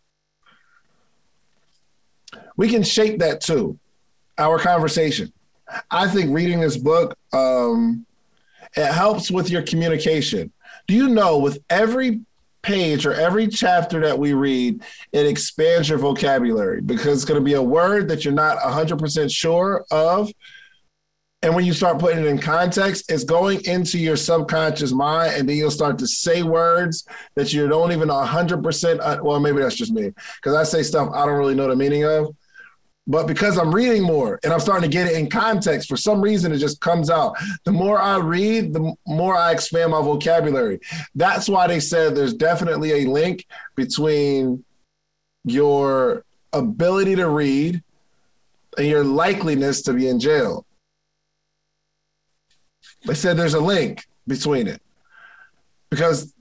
We 2.58 2.67
can 2.67 2.81
shape 2.84 3.20
that 3.20 3.41
too. 3.41 3.77
Our 4.38 4.58
conversation. 4.58 5.31
I 5.89 6.08
think 6.08 6.31
reading 6.31 6.60
this 6.60 6.75
book, 6.75 7.15
um, 7.34 8.05
it 8.75 8.91
helps 8.91 9.29
with 9.29 9.50
your 9.50 9.62
communication. 9.62 10.51
Do 10.88 10.96
you 10.96 11.10
know 11.10 11.38
with 11.38 11.60
every 11.70 12.22
page 12.62 13.06
or 13.06 13.13
every 13.13 13.48
chapter 13.48 14.00
that 14.01 14.18
we 14.18 14.34
read, 14.34 14.84
it 15.12 15.25
expands 15.25 15.89
your 15.89 15.98
vocabulary 15.98 16.82
because 16.82 17.18
it's 17.18 17.25
going 17.25 17.39
to 17.39 17.44
be 17.44 17.56
a 17.56 17.62
word 17.62 18.08
that 18.08 18.24
you're 18.24 18.34
not 18.34 18.58
100% 18.60 19.32
sure 19.32 19.86
of. 19.91 20.32
And 21.44 21.56
when 21.56 21.65
you 21.65 21.74
start 21.74 21.98
putting 21.98 22.20
it 22.20 22.27
in 22.27 22.38
context, 22.38 23.12
it's 23.12 23.24
going 23.24 23.65
into 23.65 23.98
your 23.98 24.15
subconscious 24.15 24.91
mind, 24.91 25.34
and 25.34 25.50
then 25.50 25.56
you'll 25.58 25.72
start 25.72 25.98
to 26.00 26.08
say 26.08 26.44
words 26.44 27.08
that 27.36 27.51
you 27.51 27.68
don't 27.68 27.91
even 27.91 28.10
100%. 28.10 29.00
Uh, 29.01 29.18
well, 29.24 29.39
maybe 29.39 29.60
that's 29.60 29.75
just 29.75 29.91
me 29.91 30.12
because 30.36 30.53
I 30.53 30.63
say 30.63 30.84
stuff 30.84 31.10
I 31.13 31.25
don't 31.25 31.38
really 31.38 31.56
know 31.56 31.68
the 31.68 31.75
meaning 31.75 32.03
of. 32.03 32.36
But 33.12 33.27
because 33.27 33.58
I'm 33.58 33.75
reading 33.75 34.03
more 34.03 34.39
and 34.41 34.53
I'm 34.53 34.62
starting 34.62 34.89
to 34.89 34.98
get 34.98 35.06
it 35.06 35.18
in 35.18 35.30
context, 35.30 35.89
for 35.89 35.98
some 35.98 36.22
reason 36.22 36.53
it 36.53 36.60
just 36.60 36.80
comes 36.80 37.10
out. 37.10 37.36
The 37.65 37.72
more 37.74 38.01
I 38.01 38.15
read, 38.20 38.72
the 38.72 38.96
more 39.06 39.36
I 39.36 39.51
expand 39.51 39.91
my 39.91 40.01
vocabulary. 40.01 40.80
That's 41.13 41.50
why 41.50 41.68
they 41.68 41.82
said 41.82 42.15
there's 42.15 42.34
definitely 42.34 43.03
a 43.03 43.10
link 43.10 43.46
between 43.75 44.63
your 45.44 46.24
ability 46.53 47.18
to 47.18 47.27
read 47.27 47.84
and 48.77 48.88
your 48.88 49.03
likeliness 49.03 49.84
to 49.84 49.94
be 49.94 50.08
in 50.08 50.18
jail. 50.18 50.65
They 53.03 53.13
said 53.13 53.36
there's 53.36 53.56
a 53.56 53.60
link 53.60 54.06
between 54.25 54.70
it 54.70 54.82
because 55.89 56.34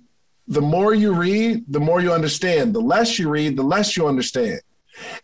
the 0.46 0.60
more 0.60 0.94
you 0.94 1.14
read, 1.14 1.64
the 1.66 1.80
more 1.80 2.00
you 2.00 2.12
understand. 2.12 2.76
The 2.76 2.80
less 2.80 3.18
you 3.18 3.28
read, 3.28 3.56
the 3.56 3.64
less 3.64 3.96
you 3.96 4.06
understand. 4.06 4.60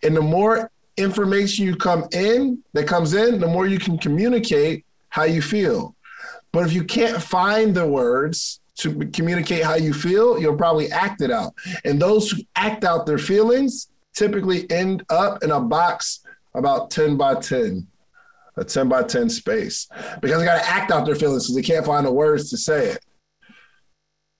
And 0.02 0.16
the 0.16 0.22
more 0.22 0.72
information 0.96 1.66
you 1.66 1.76
come 1.76 2.06
in 2.12 2.62
that 2.72 2.86
comes 2.86 3.14
in, 3.14 3.40
the 3.40 3.46
more 3.46 3.66
you 3.66 3.78
can 3.78 3.98
communicate 3.98 4.84
how 5.08 5.24
you 5.24 5.42
feel. 5.42 5.94
But 6.52 6.66
if 6.66 6.72
you 6.72 6.84
can't 6.84 7.22
find 7.22 7.74
the 7.74 7.86
words 7.86 8.60
to 8.76 9.06
communicate 9.06 9.64
how 9.64 9.74
you 9.74 9.92
feel, 9.92 10.38
you'll 10.38 10.56
probably 10.56 10.90
act 10.90 11.22
it 11.22 11.30
out. 11.30 11.54
And 11.84 12.00
those 12.00 12.30
who 12.30 12.42
act 12.56 12.84
out 12.84 13.06
their 13.06 13.18
feelings 13.18 13.88
typically 14.14 14.70
end 14.70 15.04
up 15.08 15.42
in 15.42 15.50
a 15.50 15.60
box 15.60 16.20
about 16.54 16.90
10 16.90 17.16
by 17.16 17.34
10, 17.34 17.86
a 18.56 18.64
10 18.64 18.88
by 18.88 19.02
10 19.02 19.28
space, 19.28 19.88
because 20.20 20.38
they 20.38 20.44
got 20.44 20.60
to 20.60 20.68
act 20.68 20.90
out 20.90 21.04
their 21.04 21.14
feelings 21.14 21.44
because 21.44 21.56
they 21.56 21.62
can't 21.62 21.86
find 21.86 22.06
the 22.06 22.12
words 22.12 22.50
to 22.50 22.56
say 22.56 22.88
it. 22.88 23.04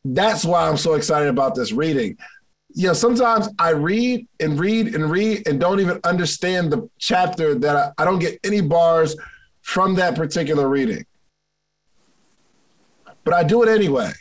That's 0.05 0.45
why 0.45 0.69
I'm 0.69 0.77
so 0.77 0.95
excited 0.95 1.29
about 1.29 1.55
this 1.55 1.73
reading 1.73 2.17
you 2.77 2.87
know, 2.87 2.93
sometimes 2.93 3.49
I 3.59 3.71
read 3.71 4.29
and 4.39 4.61
read 4.61 4.95
and 4.95 5.11
read 5.11 5.49
and 5.49 5.59
don't 5.59 5.81
even 5.81 5.99
understand 6.05 6.71
the 6.71 6.87
chapter 6.99 7.55
that 7.55 7.75
I, 7.75 8.03
I 8.03 8.05
don't 8.05 8.19
get 8.19 8.39
any 8.45 8.61
bars 8.61 9.17
from 9.63 9.95
that 9.95 10.15
particular 10.15 10.69
reading. 10.69 11.07
But 13.25 13.33
I 13.33 13.45
do 13.45 13.63
it 13.63 13.71
anyway 13.71 14.13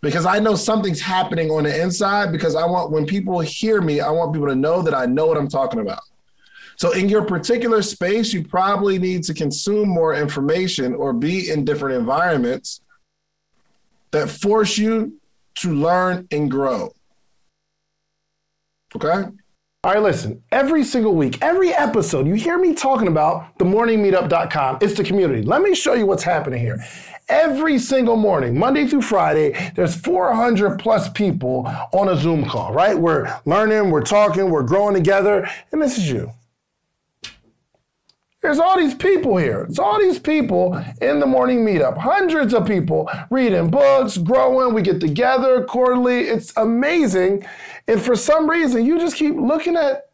because 0.00 0.26
I 0.26 0.38
know 0.38 0.54
something's 0.54 1.00
happening 1.00 1.50
on 1.50 1.64
the 1.64 1.82
inside 1.82 2.30
because 2.30 2.54
I 2.54 2.64
want 2.66 2.92
when 2.92 3.04
people 3.04 3.40
hear 3.40 3.80
me, 3.80 4.00
I 4.00 4.10
want 4.10 4.32
people 4.32 4.48
to 4.48 4.54
know 4.54 4.80
that 4.82 4.94
I 4.94 5.06
know 5.06 5.26
what 5.26 5.36
I'm 5.36 5.48
talking 5.48 5.80
about. 5.80 6.02
So 6.76 6.92
in 6.92 7.08
your 7.08 7.24
particular 7.24 7.82
space, 7.82 8.32
you 8.32 8.44
probably 8.44 8.96
need 8.96 9.24
to 9.24 9.34
consume 9.34 9.88
more 9.88 10.14
information 10.14 10.94
or 10.94 11.12
be 11.12 11.50
in 11.50 11.64
different 11.64 11.98
environments 11.98 12.80
that 14.12 14.30
force 14.30 14.78
you 14.78 15.20
to 15.56 15.74
learn 15.74 16.28
and 16.30 16.48
grow. 16.48 16.94
Okay. 18.96 19.24
All 19.84 19.92
right, 19.92 20.02
listen, 20.02 20.40
every 20.52 20.84
single 20.84 21.14
week, 21.14 21.42
every 21.42 21.72
episode, 21.72 22.26
you 22.28 22.34
hear 22.34 22.56
me 22.56 22.72
talking 22.72 23.08
about 23.08 23.58
themorningmeetup.com. 23.58 24.78
It's 24.80 24.94
the 24.94 25.02
community. 25.02 25.42
Let 25.42 25.60
me 25.60 25.74
show 25.74 25.94
you 25.94 26.06
what's 26.06 26.22
happening 26.22 26.60
here. 26.60 26.84
Every 27.28 27.80
single 27.80 28.16
morning, 28.16 28.56
Monday 28.56 28.86
through 28.86 29.02
Friday, 29.02 29.72
there's 29.74 29.96
400 29.96 30.78
plus 30.78 31.08
people 31.08 31.66
on 31.92 32.08
a 32.08 32.16
Zoom 32.16 32.44
call, 32.44 32.72
right? 32.72 32.96
We're 32.96 33.34
learning, 33.44 33.90
we're 33.90 34.02
talking, 34.02 34.50
we're 34.50 34.62
growing 34.62 34.94
together, 34.94 35.48
and 35.72 35.82
this 35.82 35.98
is 35.98 36.08
you. 36.08 36.30
There's 38.42 38.58
all 38.58 38.76
these 38.76 38.94
people 38.94 39.36
here. 39.36 39.62
It's 39.62 39.78
all 39.78 40.00
these 40.00 40.18
people 40.18 40.76
in 41.00 41.20
the 41.20 41.26
morning 41.26 41.64
meetup. 41.64 41.96
Hundreds 41.96 42.52
of 42.52 42.66
people 42.66 43.08
reading 43.30 43.70
books, 43.70 44.18
growing. 44.18 44.74
We 44.74 44.82
get 44.82 45.00
together 45.00 45.64
quarterly. 45.64 46.22
It's 46.22 46.52
amazing. 46.56 47.46
And 47.86 48.02
for 48.02 48.16
some 48.16 48.50
reason, 48.50 48.84
you 48.84 48.98
just 48.98 49.14
keep 49.14 49.36
looking 49.36 49.76
at 49.76 50.08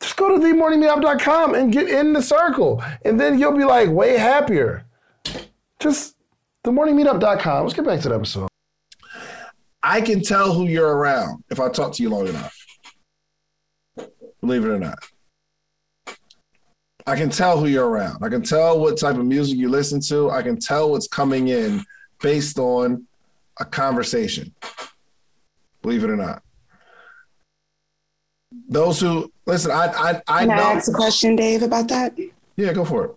just 0.00 0.16
go 0.16 0.36
to 0.36 0.44
themorningmeetup.com 0.44 1.54
and 1.54 1.72
get 1.72 1.88
in 1.88 2.12
the 2.12 2.20
circle. 2.20 2.82
And 3.04 3.18
then 3.18 3.38
you'll 3.38 3.56
be 3.56 3.64
like 3.64 3.88
way 3.88 4.18
happier. 4.18 4.84
Just 5.78 6.16
themorningmeetup.com. 6.64 7.62
Let's 7.62 7.74
get 7.74 7.86
back 7.86 8.00
to 8.00 8.08
the 8.08 8.16
episode. 8.16 8.48
I 9.82 10.00
can 10.00 10.22
tell 10.22 10.52
who 10.52 10.64
you're 10.64 10.96
around 10.96 11.44
if 11.50 11.60
I 11.60 11.68
talk 11.68 11.94
to 11.94 12.02
you 12.02 12.10
long 12.10 12.26
enough. 12.26 12.54
Believe 14.40 14.64
it 14.64 14.68
or 14.68 14.78
not. 14.78 14.98
I 17.06 17.16
can 17.16 17.28
tell 17.28 17.58
who 17.58 17.66
you're 17.66 17.88
around. 17.88 18.24
I 18.24 18.28
can 18.28 18.42
tell 18.42 18.80
what 18.80 18.98
type 18.98 19.16
of 19.16 19.26
music 19.26 19.58
you 19.58 19.68
listen 19.68 20.00
to. 20.02 20.30
I 20.30 20.42
can 20.42 20.58
tell 20.58 20.90
what's 20.90 21.06
coming 21.06 21.48
in 21.48 21.84
based 22.22 22.58
on 22.58 23.06
a 23.60 23.64
conversation. 23.64 24.54
Believe 25.82 26.02
it 26.02 26.10
or 26.10 26.16
not. 26.16 26.42
Those 28.68 29.00
who 29.00 29.30
listen, 29.44 29.70
I 29.70 29.86
I 29.86 30.22
I 30.26 30.38
Can 30.46 30.48
know. 30.48 30.54
I 30.54 30.72
ask 30.72 30.90
a 30.90 30.94
question, 30.94 31.36
Dave, 31.36 31.62
about 31.62 31.88
that? 31.88 32.16
Yeah, 32.56 32.72
go 32.72 32.84
for 32.84 33.04
it. 33.04 33.16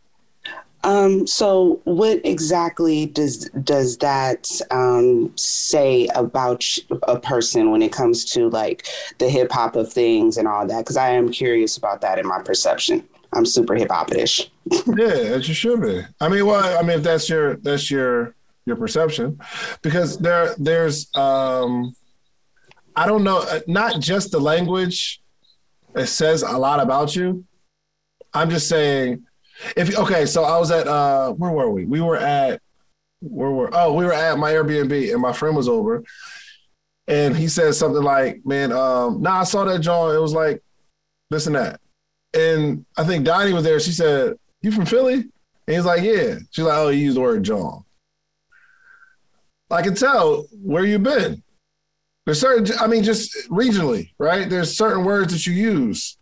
Um, 0.84 1.25
so 1.25 1.82
what 1.86 2.22
exactly 2.25 3.06
does 3.06 3.50
does 3.63 3.98
that 3.98 4.50
um, 4.70 5.32
say 5.36 6.08
about 6.13 6.63
a 7.03 7.20
person 7.20 7.72
when 7.72 7.82
it 7.82 7.91
comes 7.91 8.25
to 8.34 8.50
like 8.50 8.86
the 9.17 9.29
hip 9.29 9.51
hop 9.51 9.75
of 9.75 9.91
things 9.91 10.38
and 10.38 10.48
all 10.48 10.67
that? 10.67 10.79
Because 10.79 10.98
I 10.98 11.12
am 11.12 11.29
curious 11.29 11.77
about 11.77 12.01
that 12.01 12.20
in 12.20 12.27
my 12.27 12.41
perception. 12.41 13.08
I'm 13.34 13.46
super 13.46 13.75
hip 13.75 13.91
hop-ish. 13.91 14.50
yeah, 14.88 15.05
as 15.07 15.48
you 15.48 15.53
should 15.53 15.81
be. 15.81 16.01
I 16.19 16.29
mean, 16.29 16.46
well, 16.46 16.77
I 16.77 16.81
mean, 16.81 16.98
if 16.98 17.03
that's 17.03 17.29
your 17.29 17.57
that's 17.57 17.91
your 17.91 18.36
your 18.65 18.75
perception, 18.75 19.39
because 19.81 20.17
there 20.17 20.55
there's 20.57 21.13
um, 21.15 21.93
I 22.96 23.05
don't 23.05 23.24
know, 23.24 23.39
uh, 23.39 23.60
not 23.67 24.01
just 24.01 24.31
the 24.31 24.39
language. 24.39 25.22
It 25.96 26.07
says 26.07 26.43
a 26.43 26.57
lot 26.57 26.79
about 26.79 27.15
you. 27.15 27.46
I'm 28.34 28.50
just 28.50 28.67
saying, 28.67 29.25
if 29.75 29.98
okay, 29.98 30.25
so 30.25 30.43
I 30.43 30.57
was 30.57 30.72
at 30.72 30.88
uh, 30.88 31.31
where 31.34 31.51
were 31.51 31.69
we? 31.69 31.86
We 31.86 32.01
were 32.01 32.17
at 32.17 32.62
where 33.22 33.51
were 33.51 33.69
oh 33.74 33.93
we 33.93 34.05
were 34.05 34.13
at 34.13 34.38
my 34.38 34.51
Airbnb 34.51 35.12
and 35.12 35.22
my 35.22 35.34
friend 35.34 35.55
was 35.55 35.67
over, 35.67 36.03
and 37.07 37.36
he 37.36 37.48
said 37.48 37.74
something 37.75 38.03
like, 38.03 38.41
"Man, 38.46 38.72
um, 38.72 39.22
nah, 39.22 39.41
I 39.41 39.43
saw 39.43 39.65
that 39.65 39.79
John. 39.79 40.15
It 40.15 40.19
was 40.19 40.34
like 40.34 40.62
this 41.29 41.48
and 41.48 41.55
that." 41.55 41.79
And 42.38 42.86
I 42.98 43.03
think 43.03 43.25
Donni 43.25 43.53
was 43.53 43.63
there. 43.63 43.79
She 43.79 43.91
said, 43.91 44.36
"You 44.62 44.72
from 44.72 44.86
Philly?" 44.86 45.13
And 45.15 45.75
he's 45.75 45.86
like, 45.86 46.03
"Yeah." 46.03 46.36
She's 46.51 46.65
like, 46.65 46.77
"Oh, 46.77 46.89
you 46.89 47.06
used 47.06 47.17
the 47.17 47.22
word 47.22 47.44
John." 47.44 47.84
I 49.70 49.82
can 49.82 49.96
tell 49.96 50.48
where 50.51 50.86
you've 50.86 51.03
been. 51.03 51.44
There's 52.25 52.39
certain, 52.39 52.77
I 52.79 52.88
mean, 52.88 53.03
just 53.03 53.50
regionally, 53.50 54.12
right? 54.17 54.50
There's 54.50 54.77
certain 54.77 55.03
words 55.03 55.34
that 55.34 55.46
you 55.48 55.53
use. 55.53 56.17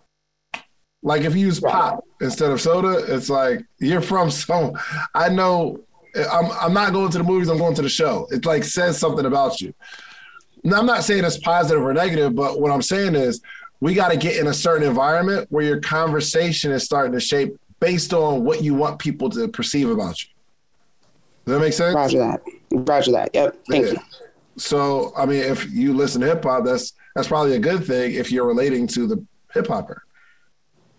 Like 1.03 1.23
if 1.23 1.35
you 1.35 1.41
use 1.47 1.59
pop 1.59 2.03
instead 2.21 2.51
of 2.51 2.61
soda, 2.61 3.03
it's 3.13 3.29
like 3.29 3.63
you're 3.79 4.01
from 4.01 4.31
some. 4.45 4.73
I 5.13 5.29
know. 5.29 5.79
I'm 6.31 6.49
I'm 6.51 6.73
not 6.73 6.93
going 6.93 7.11
to 7.11 7.17
the 7.17 7.23
movies. 7.23 7.49
I'm 7.49 7.57
going 7.57 7.75
to 7.75 7.81
the 7.81 7.89
show. 7.89 8.27
It 8.31 8.45
like 8.45 8.63
says 8.63 8.97
something 8.97 9.25
about 9.25 9.61
you. 9.61 9.73
Now 10.63 10.79
I'm 10.79 10.85
not 10.85 11.03
saying 11.03 11.25
it's 11.25 11.37
positive 11.37 11.83
or 11.83 11.93
negative, 11.93 12.33
but 12.35 12.59
what 12.59 12.71
I'm 12.71 12.81
saying 12.81 13.15
is 13.15 13.41
we 13.79 13.93
got 13.93 14.11
to 14.11 14.17
get 14.17 14.37
in 14.37 14.47
a 14.47 14.53
certain 14.53 14.87
environment 14.87 15.47
where 15.49 15.63
your 15.65 15.79
conversation 15.79 16.71
is 16.71 16.83
starting 16.83 17.11
to 17.13 17.19
shape 17.19 17.55
based 17.79 18.13
on 18.13 18.43
what 18.43 18.63
you 18.63 18.73
want 18.73 18.99
people 18.99 19.29
to 19.29 19.47
perceive 19.47 19.89
about 19.89 20.23
you. 20.23 20.29
Does 21.45 21.55
that 21.55 21.59
make 21.59 21.73
sense? 21.73 21.95
Roger 21.95 22.19
that. 22.19 22.41
Roger 22.71 23.11
that. 23.11 23.29
Yep. 23.33 23.57
Thank 23.69 23.85
Yeah. 23.85 23.91
you. 23.91 23.97
So, 24.57 25.13
I 25.17 25.25
mean, 25.25 25.41
if 25.41 25.69
you 25.69 25.93
listen 25.93 26.21
to 26.21 26.27
hip 26.27 26.43
hop, 26.43 26.63
that's 26.65 26.93
that's 27.15 27.27
probably 27.27 27.55
a 27.55 27.59
good 27.59 27.85
thing 27.85 28.13
if 28.13 28.31
you're 28.31 28.47
relating 28.47 28.87
to 28.87 29.07
the 29.07 29.23
hip 29.53 29.67
hopper. 29.67 30.03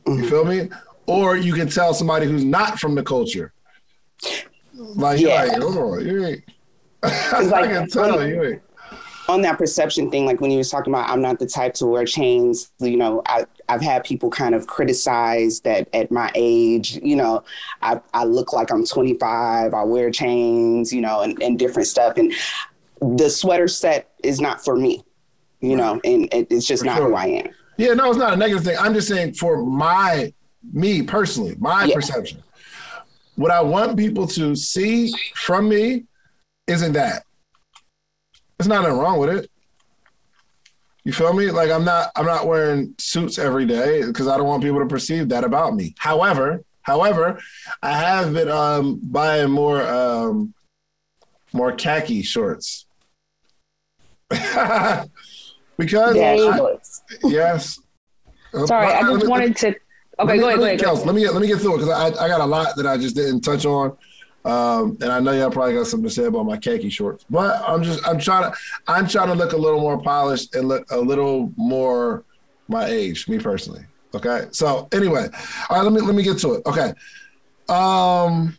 You 0.07 0.13
mm-hmm. 0.15 0.29
feel 0.29 0.45
me? 0.45 0.69
Or 1.07 1.37
you 1.37 1.53
can 1.55 1.69
tell 1.69 1.95
somebody 1.95 2.27
who's 2.27 2.45
not 2.45 2.79
from 2.79 2.95
the 2.95 3.03
culture. 3.03 3.53
Like, 4.75 5.21
Yeah. 5.21 5.45
you're 5.45 5.53
like, 5.53 5.63
on, 5.63 5.79
oh, 5.79 5.99
you 5.99 6.25
ain't. 6.25 6.45
I 7.03 7.41
like- 7.43 7.71
can 7.71 7.89
tell 7.89 8.27
you 8.27 8.45
ain't. 8.45 8.63
On 9.29 9.43
that 9.43 9.59
perception 9.59 10.11
thing, 10.11 10.25
like 10.27 10.41
when 10.41 10.51
you 10.51 10.59
was 10.59 10.71
talking 10.71 10.93
about, 10.93 11.09
I'm 11.11 11.21
not 11.21 11.39
the 11.39 11.47
type 11.47 11.75
to 11.75 11.87
wear 11.87 12.05
chains. 12.05 12.71
You 12.79 12.97
know, 12.97 13.23
I 13.27 13.47
I've 13.69 13.83
had 13.83 14.05
people 14.05 14.31
kind 14.31 14.55
of 14.55 14.67
criticize 14.67 15.61
that 15.61 15.89
at 15.93 16.11
my 16.11 16.31
age, 16.35 16.99
you 17.03 17.17
know, 17.17 17.43
I 17.83 18.01
I 18.15 18.25
look 18.25 18.53
like 18.53 18.71
I'm 18.71 18.87
25. 18.87 19.75
I 19.75 19.83
wear 19.85 20.11
chains, 20.11 20.93
you 20.93 21.01
know, 21.01 21.23
and, 21.23 21.41
and 21.43 21.59
different 21.59 21.89
stuff. 21.89 22.17
And 22.17 22.33
the 23.01 23.29
sweater 23.29 23.69
set 23.69 24.11
is 24.23 24.41
not 24.41 24.65
for 24.65 24.77
me, 24.77 25.03
you 25.61 25.77
know, 25.77 26.01
and 26.05 26.33
it, 26.33 26.47
it's 26.51 26.67
just 26.67 26.83
For 26.83 26.87
not 26.87 26.97
sure. 26.99 27.09
who 27.09 27.15
I 27.15 27.27
am. 27.27 27.49
Yeah, 27.79 27.93
no, 27.95 28.09
it's 28.09 28.19
not 28.19 28.33
a 28.33 28.37
negative 28.37 28.65
thing. 28.65 28.77
I'm 28.79 28.95
just 28.95 29.09
saying 29.09 29.35
for 29.35 29.63
my 29.65 30.33
me 30.73 31.03
personally, 31.03 31.57
my 31.59 31.85
Yeah. 31.85 31.95
perception. 31.95 32.43
What 33.35 33.51
I 33.51 33.61
want 33.61 33.99
people 33.99 34.27
to 34.29 34.57
see 34.57 35.13
from 35.35 35.69
me 35.69 36.05
isn't 36.67 36.95
that. 36.95 37.25
There's 38.59 38.69
nothing 38.69 38.93
wrong 38.93 39.19
with 39.19 39.31
it. 39.31 39.51
You 41.05 41.13
feel 41.13 41.33
me? 41.33 41.51
Like 41.51 41.71
I'm 41.71 41.85
not 41.85 42.11
I'm 42.17 42.27
not 42.27 42.47
wearing 42.47 42.95
suits 42.99 43.39
every 43.39 43.65
day 43.67 44.03
because 44.05 44.27
I 44.29 44.37
don't 44.37 44.47
want 44.47 44.63
people 44.63 44.81
to 44.81 44.87
perceive 44.87 45.29
that 45.29 45.45
about 45.45 45.75
me. 45.75 45.95
However, 45.99 46.65
however, 46.83 47.39
I 47.83 47.93
have 47.99 48.33
been 48.33 48.49
um 48.49 48.99
buying 49.03 49.51
more 49.51 49.83
um 49.87 50.53
more 51.53 51.73
khaki 51.73 52.23
shorts. 52.23 52.87
because 54.31 56.17
I- 56.17 56.61
yes. 57.25 57.79
Sorry, 58.67 58.87
I 58.87 59.03
just 59.03 59.29
wanted 59.29 59.57
to. 59.59 59.67
let 59.67 59.77
Okay, 60.19 60.33
me- 60.33 60.39
go 60.41 60.47
let 60.47 60.59
ahead, 60.59 60.59
go 60.59 60.65
ahead. 60.65 60.81
Kels. 60.81 61.05
Let 61.07 61.15
me 61.15 61.21
get 61.21 61.35
let 61.35 61.43
me 61.43 61.47
get 61.49 61.61
through 61.61 61.75
it 61.75 61.79
because 61.85 61.91
I, 62.19 62.25
I 62.25 62.29
got 62.29 62.41
a 62.41 62.47
lot 62.47 62.75
that 62.77 62.87
I 62.87 62.97
just 62.97 63.15
didn't 63.15 63.43
touch 63.43 63.67
on, 63.67 63.97
um, 64.47 64.97
and 65.01 65.11
I 65.11 65.19
know 65.19 65.33
y'all 65.33 65.51
probably 65.51 65.75
got 65.75 65.89
something 65.89 66.09
to 66.09 66.15
say 66.15 66.25
about 66.25 66.47
my 66.47 66.57
khaki 66.57 66.89
shorts. 66.89 67.25
But 67.29 67.61
I'm 67.69 67.83
just 67.83 68.07
I'm 68.07 68.19
trying 68.19 68.51
to 68.51 68.57
I'm 68.87 69.09
trying 69.09 69.27
to 69.27 69.35
look 69.35 69.53
a 69.53 69.57
little 69.57 69.81
more 69.81 70.01
polished 70.01 70.55
and 70.55 70.69
look 70.69 70.89
a 70.93 70.97
little 70.97 71.53
more 71.57 72.23
my 72.69 72.87
age, 72.87 73.29
me 73.29 73.39
personally. 73.41 73.85
Okay, 74.15 74.47
so 74.53 74.89
anyway, 74.93 75.29
all 75.69 75.77
right, 75.77 75.83
let 75.83 75.93
me 75.93 76.01
let 76.01 76.15
me 76.15 76.23
get 76.23 76.39
to 76.39 76.55
it. 76.55 76.63
Okay, 76.65 76.93
um, 77.69 78.57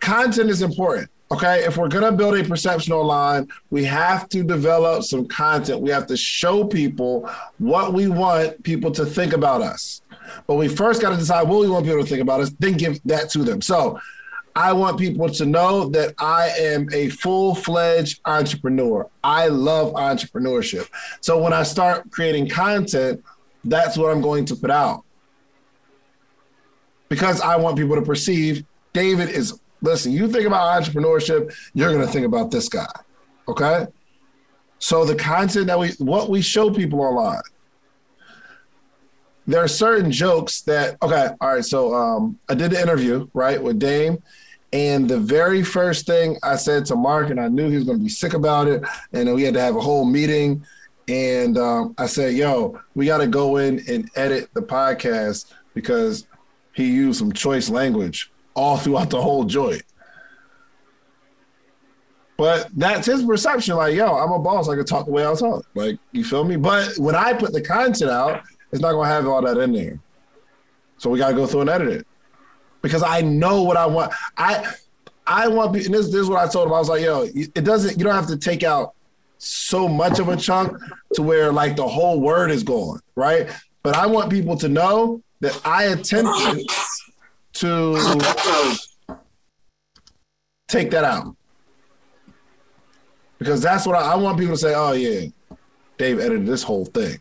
content 0.00 0.50
is 0.50 0.60
important. 0.60 1.08
Okay, 1.30 1.64
if 1.64 1.78
we're 1.78 1.88
gonna 1.88 2.12
build 2.12 2.36
a 2.36 2.44
perception 2.44 2.92
online, 2.92 3.48
we 3.70 3.84
have 3.84 4.28
to 4.28 4.44
develop 4.44 5.02
some 5.02 5.26
content. 5.26 5.80
We 5.80 5.88
have 5.90 6.06
to 6.08 6.16
show 6.16 6.62
people 6.62 7.26
what 7.56 7.94
we 7.94 8.06
want 8.06 8.62
people 8.64 8.90
to 8.92 9.06
think 9.06 9.32
about 9.32 9.62
us. 9.62 10.02
But 10.46 10.56
we 10.56 10.68
first 10.68 11.00
got 11.00 11.10
to 11.10 11.16
decide 11.16 11.48
what 11.48 11.60
we 11.60 11.68
want 11.68 11.86
people 11.86 12.02
to 12.02 12.06
think 12.06 12.20
about 12.20 12.40
us, 12.40 12.50
then 12.58 12.74
give 12.74 13.00
that 13.04 13.30
to 13.30 13.40
them. 13.40 13.60
So 13.60 13.98
I 14.54 14.72
want 14.72 14.98
people 14.98 15.28
to 15.28 15.46
know 15.46 15.88
that 15.90 16.14
I 16.18 16.48
am 16.58 16.88
a 16.92 17.08
full 17.08 17.54
fledged 17.54 18.20
entrepreneur. 18.26 19.08
I 19.24 19.48
love 19.48 19.94
entrepreneurship. 19.94 20.88
So 21.20 21.38
when 21.38 21.52
I 21.52 21.62
start 21.62 22.10
creating 22.10 22.48
content, 22.48 23.24
that's 23.64 23.96
what 23.96 24.10
I'm 24.10 24.20
going 24.20 24.44
to 24.46 24.56
put 24.56 24.70
out. 24.70 25.04
Because 27.08 27.40
I 27.40 27.56
want 27.56 27.76
people 27.76 27.96
to 27.96 28.02
perceive 28.02 28.64
David 28.92 29.30
is, 29.30 29.58
listen, 29.80 30.12
you 30.12 30.28
think 30.28 30.46
about 30.46 30.82
entrepreneurship, 30.82 31.54
you're 31.72 31.92
going 31.92 32.06
to 32.06 32.12
think 32.12 32.26
about 32.26 32.50
this 32.50 32.68
guy. 32.68 32.92
Okay. 33.48 33.86
So 34.78 35.04
the 35.04 35.14
content 35.14 35.68
that 35.68 35.78
we, 35.78 35.90
what 35.98 36.28
we 36.28 36.42
show 36.42 36.70
people 36.70 37.00
online, 37.00 37.40
there 39.46 39.62
are 39.62 39.68
certain 39.68 40.10
jokes 40.10 40.62
that 40.62 40.96
okay 41.02 41.30
all 41.40 41.54
right 41.54 41.64
so 41.64 41.92
um 41.94 42.38
i 42.48 42.54
did 42.54 42.70
the 42.70 42.80
interview 42.80 43.26
right 43.34 43.60
with 43.62 43.78
dame 43.78 44.22
and 44.72 45.08
the 45.08 45.18
very 45.18 45.62
first 45.62 46.06
thing 46.06 46.36
i 46.42 46.56
said 46.56 46.84
to 46.84 46.96
mark 46.96 47.30
and 47.30 47.40
i 47.40 47.48
knew 47.48 47.68
he 47.68 47.76
was 47.76 47.84
going 47.84 47.98
to 47.98 48.02
be 48.02 48.10
sick 48.10 48.34
about 48.34 48.66
it 48.66 48.82
and 49.12 49.32
we 49.34 49.42
had 49.42 49.54
to 49.54 49.60
have 49.60 49.76
a 49.76 49.80
whole 49.80 50.04
meeting 50.04 50.64
and 51.08 51.58
um, 51.58 51.94
i 51.98 52.06
said 52.06 52.34
yo 52.34 52.78
we 52.94 53.06
got 53.06 53.18
to 53.18 53.26
go 53.26 53.56
in 53.56 53.82
and 53.88 54.10
edit 54.16 54.48
the 54.54 54.62
podcast 54.62 55.52
because 55.74 56.26
he 56.74 56.90
used 56.90 57.18
some 57.18 57.32
choice 57.32 57.68
language 57.68 58.30
all 58.54 58.76
throughout 58.78 59.10
the 59.10 59.20
whole 59.20 59.44
joint 59.44 59.82
but 62.38 62.70
that's 62.74 63.06
his 63.06 63.22
perception. 63.22 63.76
Like, 63.76 63.94
yo, 63.94 64.16
I'm 64.16 64.32
a 64.32 64.38
boss. 64.38 64.68
I 64.68 64.74
can 64.74 64.84
talk 64.84 65.06
the 65.06 65.12
way 65.12 65.24
I 65.24 65.32
talk. 65.34 65.64
Like, 65.74 65.98
you 66.10 66.24
feel 66.24 66.42
me? 66.42 66.56
But 66.56 66.98
when 66.98 67.14
I 67.14 67.34
put 67.34 67.52
the 67.52 67.60
content 67.60 68.10
out, 68.10 68.42
it's 68.72 68.80
not 68.80 68.92
gonna 68.92 69.06
have 69.06 69.28
all 69.28 69.42
that 69.42 69.58
in 69.58 69.72
there. 69.72 70.00
So 70.96 71.08
we 71.08 71.20
gotta 71.20 71.34
go 71.34 71.46
through 71.46 71.60
and 71.60 71.70
edit 71.70 71.88
it 71.88 72.06
because 72.82 73.02
I 73.02 73.22
know 73.22 73.62
what 73.62 73.76
I 73.76 73.86
want. 73.86 74.12
I 74.36 74.72
I 75.26 75.48
want. 75.48 75.74
And 75.76 75.94
this, 75.94 76.06
this 76.06 76.16
is 76.16 76.28
what 76.28 76.38
I 76.46 76.50
told 76.50 76.66
him. 76.66 76.74
I 76.74 76.78
was 76.78 76.88
like, 76.88 77.02
yo, 77.02 77.22
it 77.34 77.64
doesn't. 77.64 77.96
You 77.98 78.04
don't 78.04 78.14
have 78.14 78.26
to 78.26 78.36
take 78.36 78.62
out 78.62 78.94
so 79.38 79.88
much 79.88 80.18
of 80.18 80.28
a 80.28 80.36
chunk 80.36 80.76
to 81.14 81.22
where 81.22 81.52
like 81.52 81.76
the 81.76 81.86
whole 81.86 82.20
word 82.20 82.50
is 82.50 82.62
gone, 82.62 83.00
right? 83.16 83.48
But 83.82 83.96
I 83.96 84.06
want 84.06 84.30
people 84.30 84.56
to 84.58 84.68
know 84.68 85.22
that 85.40 85.60
I 85.64 85.84
attempted 85.84 86.66
to 87.54 88.18
take 90.68 90.90
that 90.90 91.04
out 91.04 91.36
because 93.38 93.60
that's 93.60 93.86
what 93.86 93.96
I, 93.96 94.12
I 94.12 94.14
want 94.14 94.38
people 94.38 94.54
to 94.54 94.60
say. 94.60 94.74
Oh 94.74 94.92
yeah, 94.92 95.28
Dave 95.98 96.20
edited 96.20 96.46
this 96.46 96.62
whole 96.62 96.84
thing. 96.86 97.20